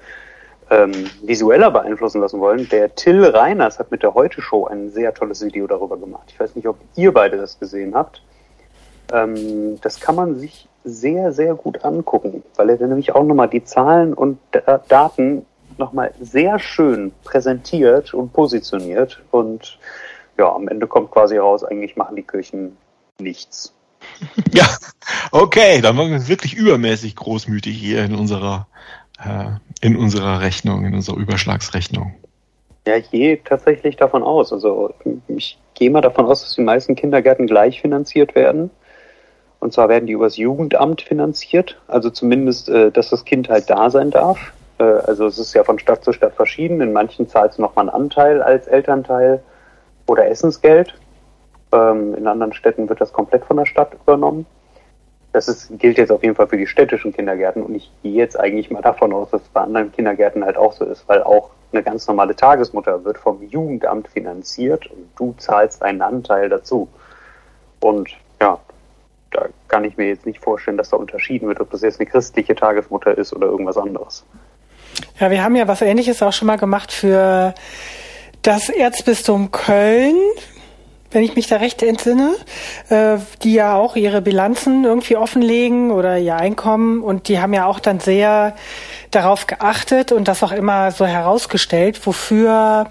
ähm, 0.70 0.92
visueller 1.22 1.70
beeinflussen 1.70 2.20
lassen 2.20 2.40
wollen, 2.40 2.68
der 2.68 2.94
Till 2.94 3.24
Reiners 3.24 3.78
hat 3.78 3.90
mit 3.90 4.02
der 4.02 4.14
Heute-Show 4.14 4.66
ein 4.66 4.90
sehr 4.90 5.12
tolles 5.12 5.42
Video 5.44 5.66
darüber 5.66 5.96
gemacht. 5.96 6.28
Ich 6.28 6.38
weiß 6.38 6.54
nicht, 6.54 6.66
ob 6.66 6.76
ihr 6.96 7.12
beide 7.12 7.36
das 7.36 7.58
gesehen 7.58 7.94
habt. 7.94 8.22
Ähm, 9.12 9.80
das 9.80 10.00
kann 10.00 10.14
man 10.14 10.38
sich 10.38 10.68
sehr, 10.84 11.32
sehr 11.32 11.54
gut 11.54 11.84
angucken, 11.84 12.42
weil 12.56 12.70
er 12.70 12.86
nämlich 12.86 13.14
auch 13.14 13.24
nochmal 13.24 13.48
die 13.48 13.64
Zahlen 13.64 14.14
und 14.14 14.38
Daten 14.88 15.44
nochmal 15.76 16.14
sehr 16.20 16.58
schön 16.58 17.12
präsentiert 17.24 18.14
und 18.14 18.32
positioniert 18.32 19.20
und 19.30 19.78
ja, 20.38 20.54
am 20.54 20.68
Ende 20.68 20.86
kommt 20.86 21.10
quasi 21.10 21.36
raus, 21.36 21.64
eigentlich 21.64 21.96
machen 21.96 22.16
die 22.16 22.22
Kirchen 22.22 22.76
nichts. 23.18 23.74
Ja, 24.52 24.66
okay, 25.30 25.80
dann 25.80 25.96
waren 25.96 26.10
wir 26.10 26.28
wirklich 26.28 26.54
übermäßig 26.54 27.14
großmütig 27.14 27.76
hier 27.76 28.04
in 28.04 28.14
unserer, 28.14 28.66
äh, 29.24 29.86
in 29.86 29.96
unserer 29.96 30.40
Rechnung, 30.40 30.84
in 30.84 30.94
unserer 30.94 31.16
Überschlagsrechnung. 31.16 32.14
Ja, 32.86 32.96
ich 32.96 33.10
gehe 33.10 33.42
tatsächlich 33.42 33.96
davon 33.96 34.22
aus. 34.22 34.52
Also 34.52 34.94
ich 35.28 35.58
gehe 35.74 35.90
mal 35.90 36.00
davon 36.00 36.26
aus, 36.26 36.42
dass 36.42 36.54
die 36.54 36.62
meisten 36.62 36.94
Kindergärten 36.94 37.46
gleich 37.46 37.80
finanziert 37.80 38.34
werden. 38.34 38.70
Und 39.58 39.74
zwar 39.74 39.90
werden 39.90 40.06
die 40.06 40.14
übers 40.14 40.38
Jugendamt 40.38 41.02
finanziert. 41.02 41.78
Also 41.86 42.10
zumindest, 42.10 42.68
äh, 42.68 42.90
dass 42.90 43.10
das 43.10 43.24
Kind 43.24 43.48
halt 43.48 43.68
da 43.68 43.90
sein 43.90 44.10
darf. 44.10 44.52
Äh, 44.78 44.84
also 44.84 45.26
es 45.26 45.38
ist 45.38 45.54
ja 45.54 45.62
von 45.64 45.78
Stadt 45.78 46.02
zu 46.02 46.12
Stadt 46.12 46.34
verschieden. 46.34 46.80
In 46.80 46.92
manchen 46.92 47.28
zahlst 47.28 47.58
du 47.58 47.62
nochmal 47.62 47.88
einen 47.88 47.94
Anteil 47.94 48.42
als 48.42 48.66
Elternteil 48.66 49.42
oder 50.06 50.26
Essensgeld. 50.26 50.94
Ähm, 51.72 52.14
in 52.14 52.26
anderen 52.26 52.54
Städten 52.54 52.88
wird 52.88 53.00
das 53.00 53.12
komplett 53.12 53.44
von 53.44 53.58
der 53.58 53.66
Stadt 53.66 53.92
übernommen. 54.02 54.46
Das 55.32 55.46
ist, 55.46 55.78
gilt 55.78 55.98
jetzt 55.98 56.10
auf 56.10 56.22
jeden 56.22 56.34
Fall 56.34 56.48
für 56.48 56.56
die 56.56 56.66
städtischen 56.66 57.12
Kindergärten 57.12 57.62
und 57.62 57.74
ich 57.74 57.90
gehe 58.02 58.12
jetzt 58.12 58.38
eigentlich 58.38 58.70
mal 58.70 58.82
davon 58.82 59.12
aus, 59.12 59.30
dass 59.30 59.42
es 59.42 59.48
bei 59.48 59.60
anderen 59.60 59.92
Kindergärten 59.92 60.44
halt 60.44 60.56
auch 60.56 60.72
so 60.72 60.84
ist, 60.84 61.08
weil 61.08 61.22
auch 61.22 61.50
eine 61.72 61.82
ganz 61.82 62.06
normale 62.08 62.34
Tagesmutter 62.34 63.04
wird 63.04 63.16
vom 63.18 63.42
Jugendamt 63.42 64.08
finanziert 64.08 64.86
und 64.90 65.08
du 65.16 65.34
zahlst 65.38 65.82
einen 65.82 66.02
Anteil 66.02 66.48
dazu. 66.48 66.88
Und 67.80 68.10
ja, 68.40 68.58
da 69.30 69.46
kann 69.68 69.84
ich 69.84 69.96
mir 69.96 70.08
jetzt 70.08 70.26
nicht 70.26 70.42
vorstellen, 70.42 70.76
dass 70.76 70.90
da 70.90 70.96
unterschieden 70.96 71.46
wird, 71.46 71.60
ob 71.60 71.70
das 71.70 71.82
jetzt 71.82 72.00
eine 72.00 72.10
christliche 72.10 72.54
Tagesmutter 72.54 73.16
ist 73.16 73.32
oder 73.32 73.46
irgendwas 73.46 73.76
anderes. 73.76 74.24
Ja, 75.18 75.30
wir 75.30 75.44
haben 75.44 75.54
ja 75.54 75.68
was 75.68 75.82
Ähnliches 75.82 76.22
auch 76.22 76.32
schon 76.32 76.46
mal 76.46 76.58
gemacht 76.58 76.90
für 76.90 77.54
das 78.42 78.68
Erzbistum 78.68 79.52
Köln 79.52 80.16
wenn 81.10 81.22
ich 81.22 81.34
mich 81.36 81.46
da 81.46 81.56
recht 81.56 81.82
entsinne, 81.82 82.34
äh, 82.88 83.18
die 83.42 83.54
ja 83.54 83.74
auch 83.76 83.96
ihre 83.96 84.22
Bilanzen 84.22 84.84
irgendwie 84.84 85.16
offenlegen 85.16 85.90
oder 85.90 86.18
ihr 86.18 86.36
Einkommen 86.36 87.02
und 87.02 87.28
die 87.28 87.40
haben 87.40 87.52
ja 87.52 87.66
auch 87.66 87.80
dann 87.80 88.00
sehr 88.00 88.54
darauf 89.10 89.46
geachtet 89.46 90.12
und 90.12 90.28
das 90.28 90.42
auch 90.42 90.52
immer 90.52 90.92
so 90.92 91.06
herausgestellt, 91.06 92.06
wofür 92.06 92.88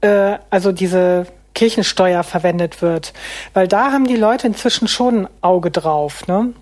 äh, 0.00 0.36
also 0.50 0.72
diese 0.72 1.26
Kirchensteuer 1.54 2.22
verwendet 2.22 2.82
wird. 2.82 3.12
Weil 3.54 3.66
da 3.66 3.90
haben 3.90 4.06
die 4.06 4.16
Leute 4.16 4.46
inzwischen 4.46 4.86
schon 4.86 5.22
ein 5.22 5.28
Auge 5.40 5.70
drauf, 5.70 6.26
ne? 6.28 6.52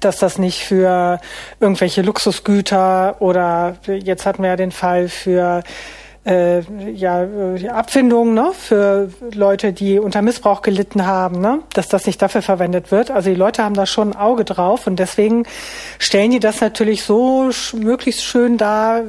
dass 0.00 0.18
das 0.18 0.38
nicht 0.38 0.64
für 0.64 1.20
irgendwelche 1.58 2.02
Luxusgüter 2.02 3.16
oder 3.20 3.76
jetzt 3.86 4.26
hatten 4.26 4.42
wir 4.42 4.50
ja 4.50 4.56
den 4.56 4.72
Fall 4.72 5.08
für 5.08 5.62
äh, 6.26 6.60
ja, 6.92 7.24
äh, 7.24 7.68
Abfindungen 7.68 8.34
ne, 8.34 8.52
für 8.52 9.10
Leute, 9.32 9.72
die 9.72 9.98
unter 9.98 10.20
Missbrauch 10.22 10.62
gelitten 10.62 11.06
haben, 11.06 11.40
ne, 11.40 11.60
dass 11.72 11.88
das 11.88 12.06
nicht 12.06 12.20
dafür 12.20 12.42
verwendet 12.42 12.90
wird. 12.90 13.10
Also 13.10 13.30
die 13.30 13.36
Leute 13.36 13.64
haben 13.64 13.74
da 13.74 13.86
schon 13.86 14.10
ein 14.12 14.16
Auge 14.16 14.44
drauf 14.44 14.86
und 14.86 14.96
deswegen 14.96 15.46
stellen 15.98 16.30
die 16.30 16.40
das 16.40 16.60
natürlich 16.60 17.04
so 17.04 17.50
möglichst 17.74 18.22
schön 18.22 18.58
dar, 18.58 19.02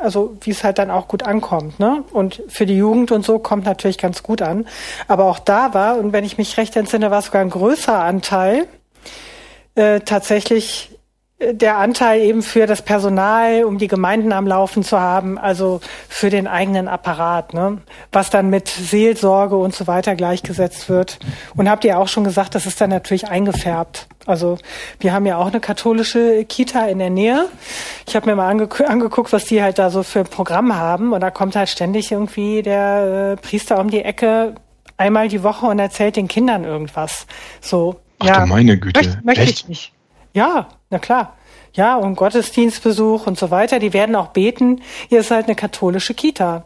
also 0.00 0.36
wie 0.40 0.50
es 0.50 0.64
halt 0.64 0.78
dann 0.78 0.90
auch 0.90 1.06
gut 1.06 1.22
ankommt. 1.22 1.78
Ne? 1.78 2.02
Und 2.12 2.42
für 2.48 2.66
die 2.66 2.76
Jugend 2.76 3.12
und 3.12 3.24
so 3.24 3.38
kommt 3.38 3.64
natürlich 3.64 3.98
ganz 3.98 4.22
gut 4.24 4.42
an. 4.42 4.66
Aber 5.06 5.26
auch 5.26 5.38
da 5.38 5.72
war, 5.72 5.98
und 5.98 6.12
wenn 6.12 6.24
ich 6.24 6.36
mich 6.36 6.56
recht 6.56 6.76
entsinne, 6.76 7.10
war 7.12 7.20
es 7.20 7.26
sogar 7.26 7.42
ein 7.42 7.50
größerer 7.50 8.02
Anteil 8.02 8.66
äh, 9.76 10.00
tatsächlich 10.00 10.95
der 11.38 11.76
Anteil 11.76 12.22
eben 12.22 12.42
für 12.42 12.66
das 12.66 12.80
Personal, 12.80 13.64
um 13.64 13.76
die 13.76 13.88
Gemeinden 13.88 14.32
am 14.32 14.46
Laufen 14.46 14.82
zu 14.82 14.98
haben, 14.98 15.36
also 15.36 15.80
für 16.08 16.30
den 16.30 16.46
eigenen 16.46 16.88
Apparat, 16.88 17.52
ne? 17.52 17.78
was 18.10 18.30
dann 18.30 18.48
mit 18.48 18.68
Seelsorge 18.68 19.56
und 19.56 19.74
so 19.74 19.86
weiter 19.86 20.14
gleichgesetzt 20.14 20.88
wird. 20.88 21.18
Und 21.54 21.68
habt 21.68 21.84
ihr 21.84 21.98
auch 21.98 22.08
schon 22.08 22.24
gesagt, 22.24 22.54
das 22.54 22.64
ist 22.64 22.80
dann 22.80 22.88
natürlich 22.88 23.28
eingefärbt. 23.28 24.08
Also 24.24 24.56
wir 24.98 25.12
haben 25.12 25.26
ja 25.26 25.36
auch 25.36 25.48
eine 25.48 25.60
katholische 25.60 26.44
Kita 26.46 26.86
in 26.86 26.98
der 26.98 27.10
Nähe. 27.10 27.48
Ich 28.08 28.16
habe 28.16 28.26
mir 28.26 28.34
mal 28.34 28.48
ange 28.48 28.68
angeguckt, 28.86 29.32
was 29.32 29.44
die 29.44 29.62
halt 29.62 29.78
da 29.78 29.90
so 29.90 30.02
für 30.02 30.20
ein 30.20 30.26
Programm 30.26 30.74
haben. 30.74 31.12
Und 31.12 31.20
da 31.20 31.30
kommt 31.30 31.54
halt 31.54 31.68
ständig 31.68 32.10
irgendwie 32.10 32.62
der 32.62 33.34
äh, 33.34 33.36
Priester 33.36 33.78
um 33.78 33.90
die 33.90 34.02
Ecke 34.02 34.54
einmal 34.96 35.28
die 35.28 35.42
Woche 35.42 35.66
und 35.66 35.78
erzählt 35.78 36.16
den 36.16 36.28
Kindern 36.28 36.64
irgendwas. 36.64 37.26
So, 37.60 38.00
Ach 38.20 38.26
ja, 38.26 38.46
meine 38.46 38.78
Güte. 38.78 38.98
Möchte, 38.98 39.20
möchte 39.22 39.44
ich 39.44 39.68
nicht. 39.68 39.92
Ja, 40.32 40.68
na 40.90 40.98
klar. 40.98 41.36
Ja, 41.72 41.96
und 41.96 42.16
Gottesdienstbesuch 42.16 43.26
und 43.26 43.38
so 43.38 43.50
weiter. 43.50 43.78
Die 43.78 43.92
werden 43.92 44.16
auch 44.16 44.28
beten. 44.28 44.80
Hier 45.08 45.20
ist 45.20 45.30
halt 45.30 45.46
eine 45.46 45.54
katholische 45.54 46.14
Kita. 46.14 46.64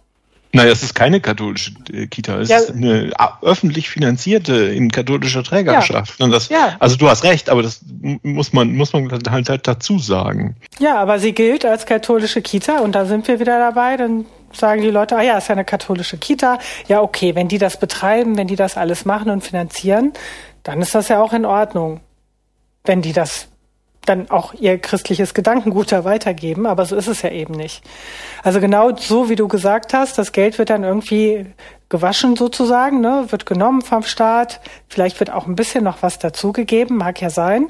Naja, 0.52 0.72
es 0.72 0.82
ist 0.82 0.94
keine 0.94 1.20
katholische 1.20 1.72
äh, 1.92 2.06
Kita, 2.08 2.40
es 2.40 2.48
ja. 2.48 2.58
ist 2.58 2.70
eine 2.70 3.12
öffentlich 3.40 3.88
finanzierte 3.88 4.54
in 4.54 4.90
katholischer 4.90 5.44
Trägerschaft. 5.44 6.18
Ja. 6.18 6.28
Das, 6.28 6.48
ja. 6.48 6.76
Also 6.80 6.96
du 6.96 7.08
hast 7.08 7.22
recht, 7.22 7.48
aber 7.50 7.62
das 7.62 7.82
muss 8.22 8.52
man, 8.52 8.74
muss 8.74 8.92
man 8.92 9.10
halt, 9.30 9.48
halt 9.48 9.68
dazu 9.68 10.00
sagen. 10.00 10.56
Ja, 10.80 10.96
aber 10.96 11.20
sie 11.20 11.32
gilt 11.32 11.64
als 11.64 11.86
katholische 11.86 12.42
Kita 12.42 12.80
und 12.80 12.96
da 12.96 13.04
sind 13.04 13.28
wir 13.28 13.38
wieder 13.38 13.60
dabei, 13.60 13.96
dann 13.96 14.26
sagen 14.52 14.82
die 14.82 14.90
Leute, 14.90 15.16
ah 15.16 15.22
ja, 15.22 15.38
ist 15.38 15.48
ja 15.48 15.52
eine 15.52 15.64
katholische 15.64 16.18
Kita. 16.18 16.58
Ja, 16.88 17.00
okay, 17.00 17.36
wenn 17.36 17.46
die 17.46 17.58
das 17.58 17.78
betreiben, 17.78 18.36
wenn 18.36 18.48
die 18.48 18.56
das 18.56 18.76
alles 18.76 19.04
machen 19.04 19.30
und 19.30 19.44
finanzieren, 19.44 20.12
dann 20.64 20.82
ist 20.82 20.96
das 20.96 21.08
ja 21.08 21.22
auch 21.22 21.32
in 21.32 21.44
Ordnung. 21.44 22.00
Wenn 22.84 23.02
die 23.02 23.12
das 23.12 23.46
dann 24.06 24.30
auch 24.30 24.54
ihr 24.54 24.78
christliches 24.78 25.34
Gedankengut 25.34 25.92
da 25.92 26.04
weitergeben, 26.04 26.66
aber 26.66 26.86
so 26.86 26.96
ist 26.96 27.06
es 27.06 27.22
ja 27.22 27.30
eben 27.30 27.54
nicht. 27.54 27.82
Also 28.42 28.60
genau 28.60 28.96
so, 28.96 29.28
wie 29.28 29.36
du 29.36 29.46
gesagt 29.46 29.92
hast, 29.92 30.18
das 30.18 30.32
Geld 30.32 30.58
wird 30.58 30.70
dann 30.70 30.84
irgendwie 30.84 31.46
gewaschen 31.90 32.36
sozusagen, 32.36 33.00
ne, 33.00 33.26
wird 33.28 33.46
genommen 33.46 33.82
vom 33.82 34.02
Staat, 34.02 34.60
vielleicht 34.88 35.20
wird 35.20 35.30
auch 35.30 35.46
ein 35.46 35.56
bisschen 35.56 35.84
noch 35.84 36.02
was 36.02 36.18
dazugegeben, 36.18 36.96
mag 36.96 37.20
ja 37.20 37.30
sein, 37.30 37.68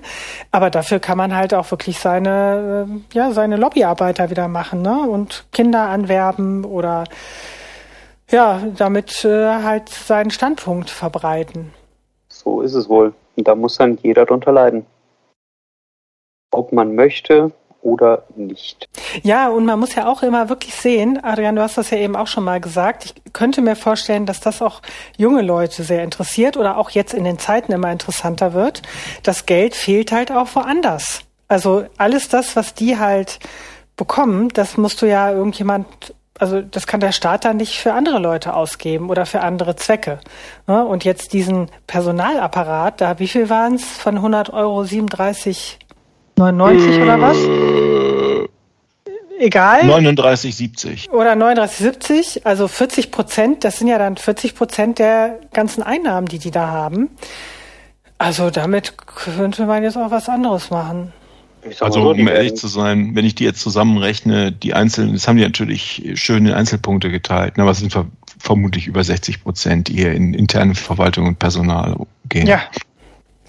aber 0.53 0.71
dafür 0.71 1.01
kann 1.01 1.19
man 1.19 1.35
halt 1.35 1.55
auch 1.55 1.71
wirklich 1.71 1.99
seine, 1.99 2.87
äh, 2.89 3.17
ja, 3.17 3.33
seine 3.33 3.57
Lobbyarbeiter 3.57 4.31
wieder 4.31 4.47
machen, 4.47 4.83
ne, 4.83 5.01
und 5.01 5.47
Kinder 5.53 5.89
anwerben 5.89 6.65
oder 6.65 7.05
ja, 8.31 8.61
damit 8.77 9.25
äh, 9.25 9.63
halt 9.63 9.89
seinen 9.89 10.31
Standpunkt 10.31 10.91
verbreiten. 10.91 11.73
So 12.29 12.61
ist 12.61 12.75
es 12.75 12.89
wohl. 12.89 13.13
Und 13.37 13.49
da 13.49 13.55
muss 13.55 13.77
dann 13.77 13.99
jeder 14.03 14.27
drunter 14.27 14.53
leiden 14.53 14.87
ob 16.51 16.73
man 16.73 16.95
möchte 16.95 17.53
oder 17.83 18.25
nicht. 18.37 18.89
Ja, 19.23 19.49
und 19.49 19.65
man 19.65 19.79
muss 19.79 19.95
ja 19.95 20.07
auch 20.07 20.23
immer 20.23 20.49
wirklich 20.49 20.75
sehen, 20.75 21.19
Adrian, 21.23 21.57
du 21.57 21.63
hast 21.63 21.79
das 21.79 21.91
ja 21.91 21.99
eben 21.99 22.17
auch 22.17 22.27
schon 22.27 22.45
mal 22.45 22.61
gesagt, 22.61 23.05
ich 23.07 23.33
könnte 23.33 23.63
mir 23.63 23.77
vorstellen, 23.77 24.27
dass 24.27 24.41
das 24.41 24.61
auch 24.61 24.83
junge 25.17 25.43
Leute 25.43 25.83
sehr 25.83 26.05
interessiert 26.05 26.57
oder 26.57 26.77
auch 26.77 26.91
jetzt 26.91 27.15
in 27.15 27.25
den 27.25 27.39
Zeiten 27.39 27.73
immer 27.73 27.91
interessanter 27.91 28.53
wird. 28.53 28.83
Das 29.23 29.47
Geld 29.47 29.75
fehlt 29.75 30.13
halt 30.13 30.31
auch 30.31 30.49
woanders. 30.55 31.23
Also 31.49 31.85
alles 31.97 32.29
das, 32.29 32.55
was 32.55 32.75
die 32.75 32.99
halt 32.99 33.39
bekommen, 33.97 34.49
das 34.51 34.77
musst 34.77 35.03
du 35.03 35.07
ja 35.07 35.33
irgendjemand 35.33 36.15
also 36.39 36.63
das 36.63 36.87
kann 36.87 37.01
der 37.01 37.13
Staat 37.13 37.45
dann 37.45 37.59
nicht 37.59 37.79
für 37.79 37.93
andere 37.93 38.19
Leute 38.19 38.55
ausgeben 38.55 39.11
oder 39.11 39.27
für 39.27 39.43
andere 39.43 39.77
Zwecke. 39.77 40.21
Und 40.65 41.05
jetzt 41.05 41.35
diesen 41.35 41.71
Personalapparat, 41.87 43.03
da 43.03 43.19
wie 43.19 43.29
viel 43.29 43.51
waren 43.51 43.75
es 43.75 43.85
von 43.85 44.17
100 44.17 44.51
Euro 44.51 44.83
37 44.85 45.79
99 46.41 47.03
oder 47.03 47.21
was? 47.21 47.37
Äh, 47.37 48.49
Egal. 49.41 49.83
39,70. 49.83 51.11
Oder 51.11 51.33
39,70, 51.33 52.45
also 52.45 52.69
40 52.69 53.11
Prozent, 53.11 53.65
das 53.65 53.79
sind 53.79 53.89
ja 53.89 53.99
dann 53.99 54.17
40 54.17 54.55
Prozent 54.55 54.99
der 54.99 55.41
ganzen 55.53 55.83
Einnahmen, 55.83 56.29
die 56.29 56.39
die 56.39 56.51
da 56.51 56.67
haben. 56.69 57.09
Also 58.19 58.51
damit 58.51 58.99
könnte 58.99 59.65
man 59.65 59.83
jetzt 59.83 59.97
auch 59.97 60.11
was 60.11 60.29
anderes 60.29 60.71
machen. 60.71 61.15
Also 61.81 62.11
um 62.11 62.29
ehrlich 62.29 62.57
zu 62.57 62.69
sein, 62.69 63.15
wenn 63.15 63.25
ich 63.25 63.35
die 63.35 63.45
jetzt 63.45 63.61
zusammenrechne, 63.61 64.53
die 64.53 64.75
einzelnen, 64.75 65.15
das 65.15 65.27
haben 65.27 65.37
die 65.37 65.43
natürlich 65.43 66.13
schön 66.15 66.47
in 66.47 66.53
Einzelpunkte 66.53 67.11
geteilt, 67.11 67.59
aber 67.59 67.71
es 67.71 67.79
sind 67.79 67.95
vermutlich 68.39 68.87
über 68.87 69.05
60 69.05 69.43
Prozent, 69.43 69.89
die 69.89 69.95
hier 69.95 70.13
in 70.13 70.35
interne 70.35 70.75
Verwaltung 70.75 71.27
und 71.27 71.39
Personal 71.39 71.97
gehen. 72.29 72.47
Ja. 72.47 72.61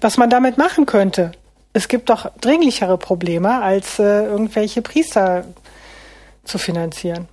Was 0.00 0.16
man 0.16 0.30
damit 0.30 0.58
machen 0.58 0.84
könnte, 0.86 1.32
es 1.72 1.88
gibt 1.88 2.10
doch 2.10 2.30
dringlichere 2.40 2.98
Probleme, 2.98 3.62
als 3.62 3.98
äh, 3.98 4.26
irgendwelche 4.26 4.82
Priester 4.82 5.44
zu 6.44 6.58
finanzieren. 6.58 7.28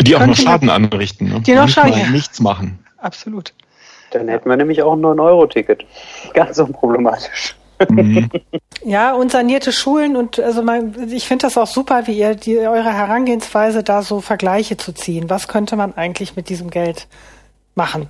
Die 0.00 0.16
auch 0.16 0.26
noch 0.26 0.36
Schaden 0.36 0.70
anrichten, 0.70 1.28
ne? 1.28 1.40
Die 1.40 1.54
noch 1.54 1.68
Schaden, 1.68 1.92
ja. 1.92 2.10
nichts 2.10 2.40
machen. 2.40 2.78
Absolut. 2.98 3.52
Dann 4.10 4.28
hätten 4.28 4.48
wir 4.48 4.56
nämlich 4.56 4.82
auch 4.82 4.94
ein 4.94 5.00
9-Euro-Ticket. 5.00 5.84
Ganz 6.34 6.58
unproblematisch. 6.58 7.56
Mhm. 7.88 8.30
Ja, 8.84 9.12
und 9.14 9.32
sanierte 9.32 9.72
Schulen 9.72 10.16
und 10.16 10.38
also 10.38 10.62
man, 10.62 11.10
ich 11.10 11.26
finde 11.26 11.46
das 11.46 11.58
auch 11.58 11.66
super, 11.66 12.06
wie 12.06 12.18
ihr 12.18 12.34
die, 12.36 12.58
eure 12.58 12.92
Herangehensweise 12.92 13.82
da 13.82 14.02
so 14.02 14.20
Vergleiche 14.20 14.76
zu 14.76 14.92
ziehen. 14.92 15.30
Was 15.30 15.48
könnte 15.48 15.76
man 15.76 15.94
eigentlich 15.94 16.36
mit 16.36 16.48
diesem 16.48 16.70
Geld 16.70 17.08
machen, 17.74 18.08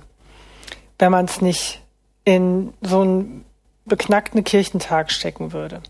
wenn 0.99 1.11
man 1.11 1.25
es 1.25 1.41
nicht 1.41 1.81
in 2.23 2.73
so 2.81 3.03
ein 3.03 3.45
beknackten 3.85 4.43
Kirchentag 4.43 5.11
stecken 5.11 5.53
würde. 5.53 5.81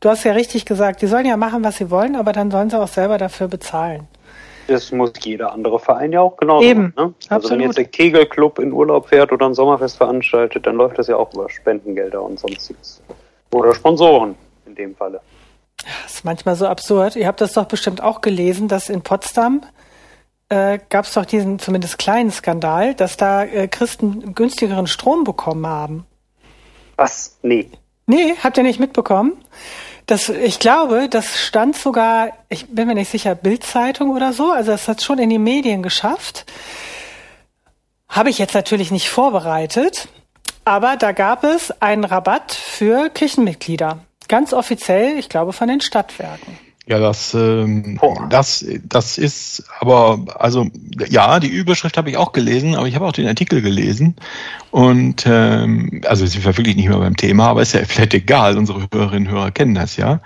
Du 0.00 0.08
hast 0.08 0.24
ja 0.24 0.32
richtig 0.32 0.64
gesagt, 0.64 1.02
die 1.02 1.06
sollen 1.06 1.26
ja 1.26 1.36
machen, 1.36 1.62
was 1.62 1.76
sie 1.76 1.90
wollen, 1.90 2.16
aber 2.16 2.32
dann 2.32 2.50
sollen 2.50 2.70
sie 2.70 2.80
auch 2.80 2.88
selber 2.88 3.18
dafür 3.18 3.48
bezahlen. 3.48 4.08
Das 4.66 4.90
muss 4.92 5.12
jeder 5.22 5.52
andere 5.52 5.78
Verein 5.78 6.12
ja 6.12 6.20
auch 6.20 6.36
genauso 6.36 6.66
Eben, 6.66 6.92
machen. 6.96 7.08
Ne? 7.08 7.14
Also 7.28 7.50
wenn 7.50 7.60
jetzt 7.60 7.78
der 7.78 7.84
Kegelclub 7.84 8.58
in 8.58 8.72
Urlaub 8.72 9.08
fährt 9.08 9.32
oder 9.32 9.46
ein 9.46 9.54
Sommerfest 9.54 9.96
veranstaltet, 9.96 10.66
dann 10.66 10.76
läuft 10.76 10.98
das 10.98 11.08
ja 11.08 11.16
auch 11.16 11.32
über 11.34 11.48
Spendengelder 11.50 12.22
und 12.22 12.38
sonstiges. 12.38 13.02
Oder 13.52 13.74
Sponsoren 13.74 14.34
in 14.66 14.74
dem 14.74 14.94
Falle. 14.94 15.20
Das 16.04 16.14
ist 16.14 16.24
manchmal 16.24 16.54
so 16.56 16.66
absurd. 16.66 17.16
Ihr 17.16 17.26
habt 17.26 17.40
das 17.40 17.52
doch 17.52 17.66
bestimmt 17.66 18.02
auch 18.02 18.20
gelesen, 18.20 18.68
dass 18.68 18.88
in 18.88 19.02
Potsdam 19.02 19.62
äh, 20.48 20.78
gab 20.88 21.06
es 21.06 21.14
doch 21.14 21.24
diesen 21.24 21.58
zumindest 21.58 21.98
kleinen 21.98 22.30
Skandal, 22.30 22.94
dass 22.94 23.16
da 23.16 23.44
äh, 23.44 23.68
Christen 23.68 24.34
günstigeren 24.34 24.86
Strom 24.86 25.24
bekommen 25.24 25.66
haben. 25.66 26.06
Was? 26.96 27.38
Nee. 27.42 27.70
Nee, 28.06 28.34
habt 28.42 28.56
ihr 28.56 28.62
nicht 28.62 28.80
mitbekommen? 28.80 29.32
Das, 30.06 30.28
ich 30.28 30.58
glaube, 30.58 31.08
das 31.08 31.40
stand 31.40 31.76
sogar, 31.76 32.32
ich 32.48 32.66
bin 32.68 32.88
mir 32.88 32.94
nicht 32.94 33.10
sicher, 33.10 33.34
Bildzeitung 33.34 34.10
oder 34.10 34.32
so. 34.32 34.50
Also 34.50 34.72
es 34.72 34.88
hat 34.88 35.02
schon 35.02 35.18
in 35.18 35.30
die 35.30 35.38
Medien 35.38 35.82
geschafft. 35.82 36.44
Habe 38.08 38.28
ich 38.28 38.38
jetzt 38.38 38.54
natürlich 38.54 38.90
nicht 38.90 39.08
vorbereitet, 39.08 40.08
aber 40.64 40.96
da 40.96 41.12
gab 41.12 41.44
es 41.44 41.70
einen 41.80 42.04
Rabatt 42.04 42.52
für 42.52 43.08
Kirchenmitglieder. 43.08 44.00
Ganz 44.28 44.52
offiziell, 44.52 45.18
ich 45.18 45.28
glaube, 45.28 45.52
von 45.52 45.68
den 45.68 45.80
Stadtwerken. 45.80 46.58
Ja, 46.88 46.98
das, 46.98 47.32
ähm, 47.34 48.00
das, 48.28 48.64
das 48.82 49.16
ist 49.16 49.62
aber, 49.78 50.24
also 50.40 50.68
ja, 51.08 51.38
die 51.38 51.46
Überschrift 51.46 51.96
habe 51.96 52.10
ich 52.10 52.16
auch 52.16 52.32
gelesen, 52.32 52.74
aber 52.74 52.88
ich 52.88 52.96
habe 52.96 53.06
auch 53.06 53.12
den 53.12 53.28
Artikel 53.28 53.62
gelesen. 53.62 54.16
Und 54.72 55.24
ähm, 55.26 56.00
also 56.06 56.26
sind 56.26 56.44
wir 56.44 56.56
wirklich 56.56 56.74
nicht 56.74 56.88
mehr 56.88 56.98
beim 56.98 57.16
Thema, 57.16 57.48
aber 57.48 57.62
ist 57.62 57.74
ja 57.74 57.84
vielleicht 57.86 58.14
egal, 58.14 58.58
unsere 58.58 58.88
Hörerinnen 58.92 59.28
und 59.28 59.34
Hörer 59.34 59.50
kennen 59.52 59.76
das 59.76 59.96
ja. 59.96 60.20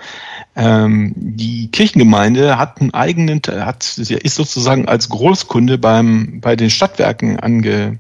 Ähm, 0.57 1.13
die 1.15 1.71
Kirchengemeinde 1.71 2.57
hat 2.57 2.81
einen 2.81 2.95
eigenen, 2.95 3.43
hat, 3.47 3.99
ist 3.99 4.35
sozusagen 4.35 4.89
als 4.89 5.11
Großkunde 5.11 5.77
beim, 5.77 6.41
bei 6.41 6.57
den 6.57 6.71
Stadtwerken 6.71 7.39
ange, 7.39 7.99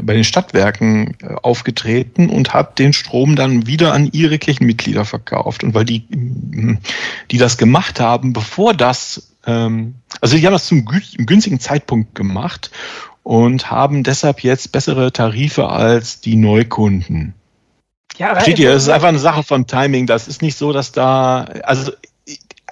bei 0.00 0.14
den 0.14 0.24
Stadtwerken 0.24 1.16
äh, 1.22 1.34
aufgetreten 1.42 2.30
und 2.30 2.54
hat 2.54 2.78
den 2.78 2.92
Strom 2.92 3.36
dann 3.36 3.66
wieder 3.66 3.92
an 3.92 4.08
ihre 4.12 4.38
Kirchenmitglieder 4.38 5.04
verkauft. 5.04 5.62
Und 5.62 5.74
weil 5.74 5.84
die, 5.84 6.04
hm, 6.10 6.78
die 7.30 7.38
das 7.38 7.58
gemacht 7.58 8.00
haben, 8.00 8.32
bevor 8.32 8.74
das, 8.74 9.34
ähm, 9.46 9.96
also 10.20 10.36
die 10.36 10.46
haben 10.46 10.52
das 10.54 10.66
zum 10.66 10.84
günstigen 10.84 11.60
Zeitpunkt 11.60 12.14
gemacht 12.14 12.70
und 13.22 13.70
haben 13.70 14.02
deshalb 14.02 14.40
jetzt 14.40 14.72
bessere 14.72 15.12
Tarife 15.12 15.68
als 15.68 16.20
die 16.20 16.36
Neukunden. 16.36 17.34
Ja, 18.16 18.34
Versteht 18.34 18.58
ihr? 18.58 18.70
Es 18.70 18.84
ist 18.84 18.88
einfach 18.90 19.08
eine 19.08 19.18
Sache 19.18 19.42
von 19.42 19.66
Timing. 19.66 20.06
Das 20.06 20.28
ist 20.28 20.40
nicht 20.40 20.56
so, 20.56 20.72
dass 20.72 20.92
da, 20.92 21.44
also 21.64 21.92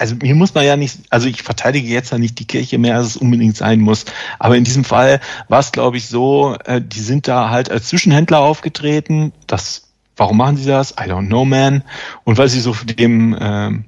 also 0.03 0.17
mir 0.21 0.35
muss 0.35 0.53
man 0.53 0.65
ja 0.65 0.77
nicht, 0.77 0.99
also 1.11 1.29
ich 1.29 1.45
verteidige 1.45 1.87
jetzt 1.87 2.11
ja 2.11 2.19
nicht 2.19 2.37
die 2.41 2.45
Kirche 2.45 2.77
mehr, 2.77 2.97
als 2.97 3.07
es 3.07 3.17
unbedingt 3.17 3.57
sein 3.57 3.79
muss. 3.79 4.05
Aber 4.41 4.57
in 4.57 4.65
diesem 4.65 4.83
Fall 4.83 5.21
war 5.49 5.61
es, 5.61 5.71
glaube 5.71 5.97
ich, 5.97 6.09
so, 6.09 6.57
äh, 6.65 6.81
die 6.85 6.99
sind 6.99 7.29
da 7.29 7.51
halt 7.51 7.71
als 7.71 7.87
Zwischenhändler 7.87 8.41
aufgetreten. 8.41 9.33
Das, 9.47 9.93
warum 10.17 10.39
machen 10.39 10.57
sie 10.57 10.67
das? 10.67 10.91
I 10.93 11.05
don't 11.05 11.29
know, 11.29 11.45
man. 11.45 11.85
Und 12.25 12.37
weil 12.37 12.49
sie 12.49 12.59
so 12.59 12.75
dem 12.85 13.37
ähm, 13.41 13.85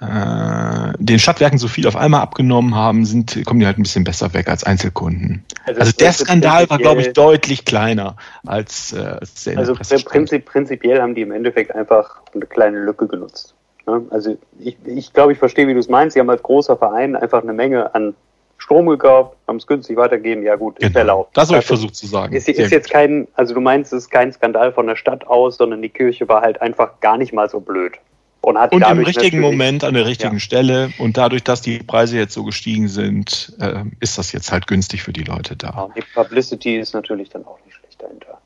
äh, 0.00 0.92
den 0.98 1.20
Stadtwerken 1.20 1.58
so 1.58 1.68
viel 1.68 1.86
auf 1.86 1.94
einmal 1.94 2.22
abgenommen 2.22 2.74
haben, 2.74 3.04
sind, 3.04 3.40
kommen 3.46 3.60
die 3.60 3.66
halt 3.66 3.78
ein 3.78 3.84
bisschen 3.84 4.02
besser 4.02 4.34
weg 4.34 4.48
als 4.48 4.64
Einzelkunden. 4.64 5.44
Also, 5.64 5.80
also 5.80 5.92
der 5.92 6.12
Skandal 6.12 6.68
war, 6.68 6.78
glaube 6.78 7.02
ich, 7.02 7.12
deutlich 7.12 7.64
kleiner 7.64 8.16
als, 8.44 8.92
äh, 8.92 8.98
als 8.98 9.44
der 9.44 9.58
Also 9.58 9.74
prinzip, 9.74 10.44
prinzipiell 10.44 11.00
haben 11.00 11.14
die 11.14 11.22
im 11.22 11.30
Endeffekt 11.30 11.72
einfach 11.72 12.20
eine 12.34 12.46
kleine 12.46 12.84
Lücke 12.84 13.06
genutzt. 13.06 13.55
Ne? 13.86 14.06
Also 14.10 14.36
ich, 14.58 14.76
ich 14.84 15.12
glaube, 15.12 15.32
ich 15.32 15.38
verstehe, 15.38 15.66
wie 15.68 15.74
du 15.74 15.80
es 15.80 15.88
meinst. 15.88 16.14
Sie 16.14 16.20
haben 16.20 16.30
als 16.30 16.42
großer 16.42 16.76
Verein 16.76 17.16
einfach 17.16 17.42
eine 17.42 17.52
Menge 17.52 17.94
an 17.94 18.14
Strom 18.58 18.86
gekauft, 18.86 19.36
haben 19.46 19.56
es 19.56 19.66
günstig 19.66 19.96
weitergegeben. 19.96 20.42
Ja 20.42 20.56
gut, 20.56 20.78
ist 20.78 20.88
genau. 20.88 20.98
erlaubt. 20.98 21.36
Das 21.36 21.48
habe 21.48 21.60
ich 21.60 21.66
versucht 21.66 21.94
zu 21.94 22.06
sagen. 22.06 22.34
Ist, 22.34 22.48
ist 22.48 22.70
jetzt 22.70 22.90
kein, 22.90 23.28
also 23.34 23.54
du 23.54 23.60
meinst, 23.60 23.92
es 23.92 24.04
ist 24.04 24.10
kein 24.10 24.32
Skandal 24.32 24.72
von 24.72 24.86
der 24.86 24.96
Stadt 24.96 25.26
aus, 25.26 25.56
sondern 25.56 25.82
die 25.82 25.88
Kirche 25.88 26.28
war 26.28 26.42
halt 26.42 26.60
einfach 26.60 27.00
gar 27.00 27.18
nicht 27.18 27.32
mal 27.32 27.48
so 27.48 27.60
blöd. 27.60 27.92
Und, 28.40 28.58
hat 28.58 28.72
und 28.72 28.82
im 28.82 29.00
richtigen 29.00 29.40
Moment 29.40 29.82
an 29.82 29.94
der 29.94 30.06
richtigen 30.06 30.34
ja. 30.34 30.38
Stelle 30.38 30.90
und 30.98 31.16
dadurch, 31.16 31.42
dass 31.42 31.62
die 31.62 31.80
Preise 31.80 32.16
jetzt 32.16 32.32
so 32.32 32.44
gestiegen 32.44 32.86
sind, 32.86 33.56
äh, 33.58 33.82
ist 33.98 34.18
das 34.18 34.30
jetzt 34.30 34.52
halt 34.52 34.68
günstig 34.68 35.02
für 35.02 35.12
die 35.12 35.24
Leute 35.24 35.56
da. 35.56 35.70
Ja, 35.70 35.88
die 35.96 36.04
Publicity 36.14 36.76
ist 36.76 36.94
natürlich 36.94 37.28
dann 37.28 37.44
auch 37.44 37.58
nicht 37.64 37.74
schlecht 37.74 38.00
dahinter. 38.00 38.38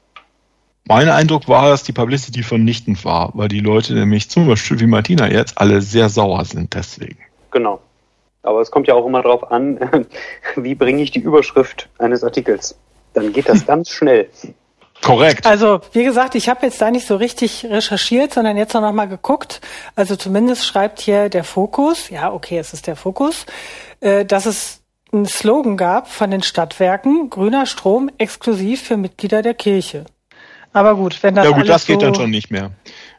Mein 0.87 1.09
Eindruck 1.09 1.49
war, 1.49 1.69
dass 1.71 1.83
die 1.83 1.93
Publicity 1.93 2.43
vernichtend 2.43 3.05
war, 3.05 3.31
weil 3.35 3.49
die 3.49 3.61
Leute 3.61 3.95
nämlich 3.95 4.29
zum 4.29 4.47
Beispiel 4.47 4.81
wie 4.81 4.87
Martina 4.87 5.31
jetzt 5.31 5.59
alle 5.59 5.83
sehr 5.83 6.09
sauer 6.09 6.45
sind 6.45 6.75
deswegen. 6.75 7.19
Genau. 7.51 7.81
Aber 8.43 8.61
es 8.61 8.71
kommt 8.71 8.89
ja 8.89 8.95
auch 8.95 9.07
immer 9.07 9.23
darauf 9.23 9.51
an, 9.51 9.79
wie 10.57 10.75
bringe 10.75 11.03
ich 11.03 11.11
die 11.11 11.21
Überschrift 11.21 11.89
eines 11.99 12.25
Artikels. 12.25 12.77
Dann 13.15 13.33
geht 13.33 13.49
das 13.49 13.67
ganz 13.69 13.91
schnell. 13.91 14.29
Korrekt. 15.03 15.47
Also, 15.47 15.81
wie 15.93 16.05
gesagt, 16.05 16.35
ich 16.35 16.49
habe 16.49 16.67
jetzt 16.67 16.81
da 16.81 16.91
nicht 16.91 17.07
so 17.07 17.17
richtig 17.17 17.65
recherchiert, 17.65 18.35
sondern 18.35 18.57
jetzt 18.57 18.75
noch 18.75 18.93
mal 18.93 19.07
geguckt. 19.07 19.61
Also 19.97 20.15
zumindest 20.17 20.67
schreibt 20.67 21.01
hier 21.01 21.29
der 21.29 21.45
Fokus, 21.45 22.11
ja, 22.11 22.33
okay, 22.33 22.59
es 22.59 22.75
ist 22.75 22.87
der 22.87 22.97
Fokus, 22.97 23.47
äh, 24.01 24.27
dass 24.27 24.45
es 24.45 24.83
einen 25.13 25.27
Slogan 25.27 25.77
gab 25.77 26.09
von 26.09 26.31
den 26.31 26.43
Stadtwerken, 26.43 27.31
grüner 27.31 27.67
Strom 27.67 28.11
exklusiv 28.19 28.83
für 28.83 28.97
Mitglieder 28.97 29.43
der 29.43 29.55
Kirche. 29.55 30.05
Aber 30.73 30.95
gut, 30.95 31.23
wenn 31.23 31.35
das 31.35 31.45
Ja 31.45 31.51
gut, 31.51 31.69
das 31.69 31.87
geht 31.87 32.01
so 32.01 32.07
dann 32.07 32.15
schon 32.15 32.31
nicht 32.31 32.51
mehr. 32.51 32.71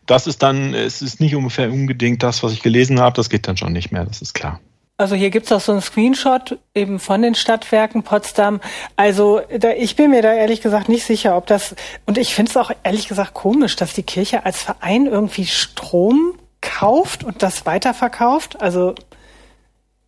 Das 0.06 0.28
ist 0.28 0.42
dann, 0.42 0.74
es 0.74 1.02
ist 1.02 1.20
nicht 1.20 1.36
ungefähr 1.36 1.72
unbedingt 1.72 2.24
das, 2.24 2.44
was 2.44 2.54
ich 2.54 2.62
gelesen 2.62 3.00
habe, 3.00 3.16
das 3.16 3.30
geht 3.30 3.48
dann 3.48 3.58
schon 3.58 3.74
nicht 3.74 3.92
mehr, 3.92 4.06
das 4.06 4.22
ist 4.22 4.34
klar. 4.34 4.60
Also 4.98 5.16
hier 5.16 5.32
gibt's 5.32 5.52
auch 5.52 5.62
so 5.62 5.72
einen 5.72 5.82
Screenshot 5.82 6.60
eben 6.76 7.00
von 7.00 7.24
den 7.24 7.34
Stadtwerken 7.34 8.04
Potsdam. 8.04 8.62
Also 8.96 9.42
da, 9.58 9.72
ich 9.72 9.96
bin 9.96 10.12
mir 10.12 10.22
da 10.22 10.32
ehrlich 10.32 10.62
gesagt 10.62 10.90
nicht 10.90 11.06
sicher, 11.06 11.36
ob 11.36 11.48
das, 11.48 11.76
und 12.06 12.20
ich 12.20 12.36
finde 12.36 12.52
es 12.52 12.58
auch 12.58 12.72
ehrlich 12.84 13.08
gesagt 13.08 13.34
komisch, 13.34 13.76
dass 13.76 13.94
die 13.94 14.04
Kirche 14.04 14.46
als 14.46 14.62
Verein 14.62 15.08
irgendwie 15.08 15.48
Strom 15.48 16.34
kauft 16.62 17.24
und 17.24 17.42
das 17.42 17.66
weiterverkauft. 17.66 18.62
Also 18.62 18.94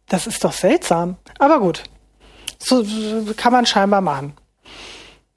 das 0.09 0.27
ist 0.27 0.43
doch 0.43 0.53
seltsam. 0.53 1.15
Aber 1.39 1.59
gut, 1.59 1.83
so 2.59 2.85
kann 3.35 3.51
man 3.51 3.65
scheinbar 3.65 4.01
machen. 4.01 4.33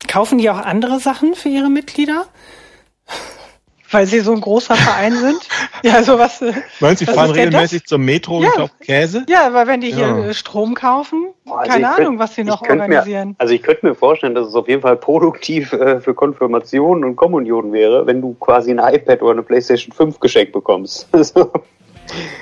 Kaufen 0.06 0.38
die 0.38 0.50
auch 0.50 0.58
andere 0.58 1.00
Sachen 1.00 1.34
für 1.34 1.48
ihre 1.48 1.70
Mitglieder? 1.70 2.26
Weil 3.90 4.06
sie 4.06 4.20
so 4.20 4.32
ein 4.32 4.40
großer 4.40 4.74
Verein 4.74 5.14
sind? 5.14 5.38
Ja, 5.82 6.02
sowas. 6.02 6.40
Äh, 6.40 6.54
Meinst 6.80 7.02
du, 7.02 7.06
sie 7.06 7.12
fahren 7.12 7.30
regelmäßig 7.30 7.84
zur 7.84 7.98
Metro 7.98 8.40
ja. 8.40 8.48
und 8.48 8.54
kaufen 8.54 8.74
Käse? 8.80 9.26
Ja, 9.28 9.52
weil 9.52 9.66
wenn 9.66 9.82
die 9.82 9.92
hier 9.92 10.06
ja. 10.06 10.26
Äh, 10.26 10.34
Strom 10.34 10.74
kaufen, 10.74 11.28
also 11.44 11.70
keine 11.70 11.88
Ahnung, 11.88 12.06
könnt, 12.06 12.18
was 12.18 12.34
sie 12.34 12.44
noch 12.44 12.62
organisieren. 12.62 13.28
Mir, 13.28 13.34
also 13.38 13.52
ich 13.52 13.62
könnte 13.62 13.86
mir 13.86 13.94
vorstellen, 13.94 14.34
dass 14.34 14.48
es 14.48 14.54
auf 14.54 14.68
jeden 14.68 14.80
Fall 14.80 14.96
produktiv 14.96 15.72
äh, 15.74 16.00
für 16.00 16.14
Konfirmationen 16.14 17.04
und 17.04 17.16
Kommunionen 17.16 17.72
wäre, 17.72 18.06
wenn 18.06 18.22
du 18.22 18.34
quasi 18.40 18.70
ein 18.70 18.78
iPad 18.78 19.22
oder 19.22 19.32
eine 19.32 19.42
Playstation 19.42 19.92
5 19.92 20.18
geschenkt 20.18 20.52
bekommst. 20.52 21.08
Also, 21.16 21.50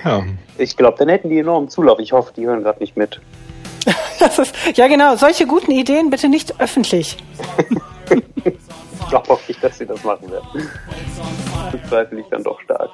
ja. 0.04 0.22
Ich 0.58 0.76
glaube, 0.76 0.98
dann 0.98 1.08
hätten 1.08 1.30
die 1.30 1.38
enormen 1.38 1.68
Zulauf. 1.68 1.98
Ich 1.98 2.12
hoffe, 2.12 2.32
die 2.36 2.46
hören 2.46 2.62
gerade 2.62 2.80
nicht 2.80 2.96
mit. 2.96 3.20
ist, 4.38 4.54
ja, 4.76 4.88
genau. 4.88 5.16
Solche 5.16 5.46
guten 5.46 5.70
Ideen 5.70 6.10
bitte 6.10 6.28
nicht 6.28 6.60
öffentlich. 6.60 7.16
ich 8.44 9.08
glaube 9.08 9.30
auch 9.30 9.40
nicht, 9.48 9.62
dass 9.62 9.78
sie 9.78 9.86
das 9.86 10.02
machen 10.04 10.30
werden. 10.30 10.70
Das 11.72 11.88
zweifle 11.88 12.20
ich 12.20 12.26
dann 12.30 12.42
doch 12.42 12.60
stark. 12.60 12.90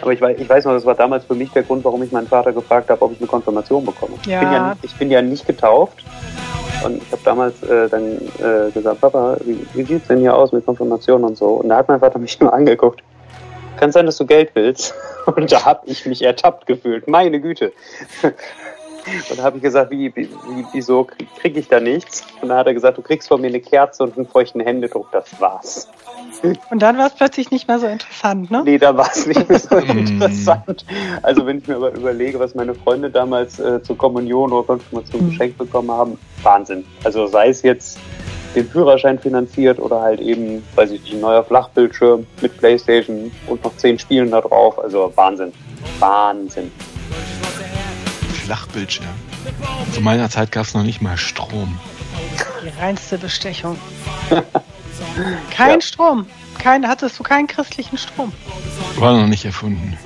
Aber 0.00 0.12
ich 0.12 0.20
weiß, 0.20 0.38
ich 0.38 0.48
weiß 0.48 0.64
noch, 0.64 0.72
das 0.72 0.84
war 0.84 0.94
damals 0.94 1.24
für 1.24 1.34
mich 1.34 1.50
der 1.50 1.62
Grund, 1.62 1.84
warum 1.84 2.02
ich 2.02 2.12
meinen 2.12 2.28
Vater 2.28 2.52
gefragt 2.52 2.90
habe, 2.90 3.02
ob 3.02 3.12
ich 3.12 3.18
eine 3.18 3.26
Konfirmation 3.26 3.84
bekomme. 3.84 4.14
Ja. 4.26 4.40
Ich, 4.40 4.40
bin 4.40 4.52
ja, 4.52 4.76
ich 4.82 4.94
bin 4.96 5.10
ja 5.10 5.22
nicht 5.22 5.46
getauft. 5.46 6.04
Und 6.84 7.02
ich 7.02 7.12
habe 7.12 7.22
damals 7.24 7.62
äh, 7.62 7.88
dann 7.88 8.18
äh, 8.38 8.70
gesagt, 8.72 9.00
Papa, 9.00 9.36
wie, 9.44 9.66
wie 9.74 9.84
sieht 9.84 10.02
es 10.02 10.08
denn 10.08 10.18
hier 10.18 10.34
aus 10.34 10.52
mit 10.52 10.66
Konfirmation 10.66 11.24
und 11.24 11.36
so? 11.36 11.46
Und 11.46 11.68
da 11.68 11.76
hat 11.76 11.88
mein 11.88 12.00
Vater 12.00 12.18
mich 12.18 12.38
nur 12.40 12.52
angeguckt. 12.52 13.02
Kann 13.76 13.92
sein, 13.92 14.06
dass 14.06 14.16
du 14.16 14.26
Geld 14.26 14.50
willst. 14.54 14.94
Und 15.26 15.50
da 15.52 15.64
habe 15.64 15.82
ich 15.86 16.06
mich 16.06 16.22
ertappt 16.22 16.66
gefühlt. 16.66 17.08
Meine 17.08 17.40
Güte. 17.40 17.72
Und 19.30 19.38
da 19.38 19.42
habe 19.42 19.56
ich 19.56 19.62
gesagt, 19.62 19.90
wie, 19.90 20.14
wie, 20.14 20.28
wieso 20.72 21.04
kriege 21.04 21.28
krieg 21.40 21.56
ich 21.56 21.68
da 21.68 21.80
nichts? 21.80 22.24
Und 22.40 22.48
dann 22.48 22.58
hat 22.58 22.66
er 22.66 22.74
gesagt, 22.74 22.98
du 22.98 23.02
kriegst 23.02 23.28
von 23.28 23.40
mir 23.40 23.48
eine 23.48 23.60
Kerze 23.60 24.04
und 24.04 24.16
einen 24.16 24.26
feuchten 24.26 24.60
Händedruck, 24.60 25.10
das 25.12 25.40
war's. 25.40 25.88
Und 26.70 26.82
dann 26.82 26.98
war 26.98 27.06
es 27.06 27.14
plötzlich 27.14 27.50
nicht 27.50 27.68
mehr 27.68 27.78
so 27.78 27.86
interessant, 27.86 28.50
ne? 28.50 28.62
Nee, 28.64 28.78
da 28.78 28.96
war 28.96 29.10
es 29.10 29.26
nicht 29.26 29.48
mehr 29.48 29.58
so 29.58 29.76
interessant. 29.76 30.84
Also 31.22 31.46
wenn 31.46 31.58
ich 31.58 31.68
mir 31.68 31.76
aber 31.76 31.92
überlege, 31.94 32.38
was 32.38 32.54
meine 32.54 32.74
Freunde 32.74 33.10
damals 33.10 33.58
äh, 33.60 33.82
zur 33.82 33.96
Kommunion 33.96 34.52
oder 34.52 34.66
Konfirmation 34.66 35.26
mhm. 35.26 35.30
geschenkt 35.30 35.58
bekommen 35.58 35.90
haben, 35.90 36.18
Wahnsinn. 36.42 36.84
Also 37.04 37.26
sei 37.26 37.48
es 37.48 37.62
jetzt 37.62 37.98
den 38.54 38.68
Führerschein 38.68 39.18
finanziert 39.18 39.78
oder 39.78 40.00
halt 40.00 40.20
eben, 40.20 40.62
weiß 40.74 40.90
ich 40.90 41.02
nicht, 41.02 41.14
ein 41.14 41.20
neuer 41.20 41.44
Flachbildschirm 41.44 42.26
mit 42.40 42.56
Playstation 42.58 43.30
und 43.46 43.64
noch 43.64 43.76
zehn 43.76 43.98
Spielen 43.98 44.30
da 44.30 44.40
drauf. 44.40 44.78
Also 44.78 45.12
Wahnsinn. 45.14 45.52
Wahnsinn. 45.98 46.70
Flachbildschirm. 48.52 49.06
Zu 49.94 50.02
meiner 50.02 50.28
Zeit 50.28 50.52
gab 50.52 50.66
es 50.66 50.74
noch 50.74 50.82
nicht 50.82 51.00
mal 51.00 51.16
Strom. 51.16 51.80
Die 52.62 52.78
reinste 52.78 53.16
Bestechung. 53.16 53.78
Kein 55.50 55.76
ja. 55.76 55.80
Strom. 55.80 56.26
Kein, 56.58 56.86
hattest 56.86 57.18
du 57.18 57.22
keinen 57.22 57.46
christlichen 57.46 57.96
Strom? 57.96 58.30
War 58.96 59.18
noch 59.18 59.26
nicht 59.26 59.46
erfunden. 59.46 59.96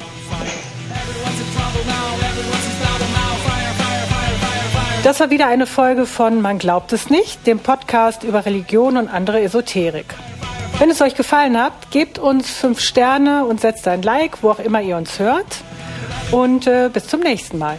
Das 5.02 5.18
war 5.18 5.30
wieder 5.30 5.48
eine 5.48 5.66
Folge 5.66 6.06
von 6.06 6.40
Man 6.40 6.61
glaubt 6.61 6.92
es 6.92 7.11
nicht, 7.11 7.48
dem 7.48 7.59
Podcast 7.59 8.22
über 8.22 8.46
Religion 8.46 8.96
und 8.96 9.09
andere 9.09 9.42
Esoterik. 9.42 10.06
Wenn 10.78 10.88
es 10.90 11.02
euch 11.02 11.16
gefallen 11.16 11.61
hat, 11.61 11.90
gebt 11.90 12.20
uns 12.20 12.48
fünf 12.48 12.78
Sterne 12.78 13.44
und 13.44 13.61
setzt 13.61 13.88
ein 13.88 14.02
Like, 14.02 14.44
wo 14.44 14.50
auch 14.50 14.61
immer 14.61 14.80
ihr 14.82 14.96
uns 14.96 15.18
hört. 15.18 15.64
Und 16.30 16.68
äh, 16.68 16.90
bis 16.92 17.09
zum 17.09 17.20
nächsten 17.20 17.59
Mal. 17.59 17.78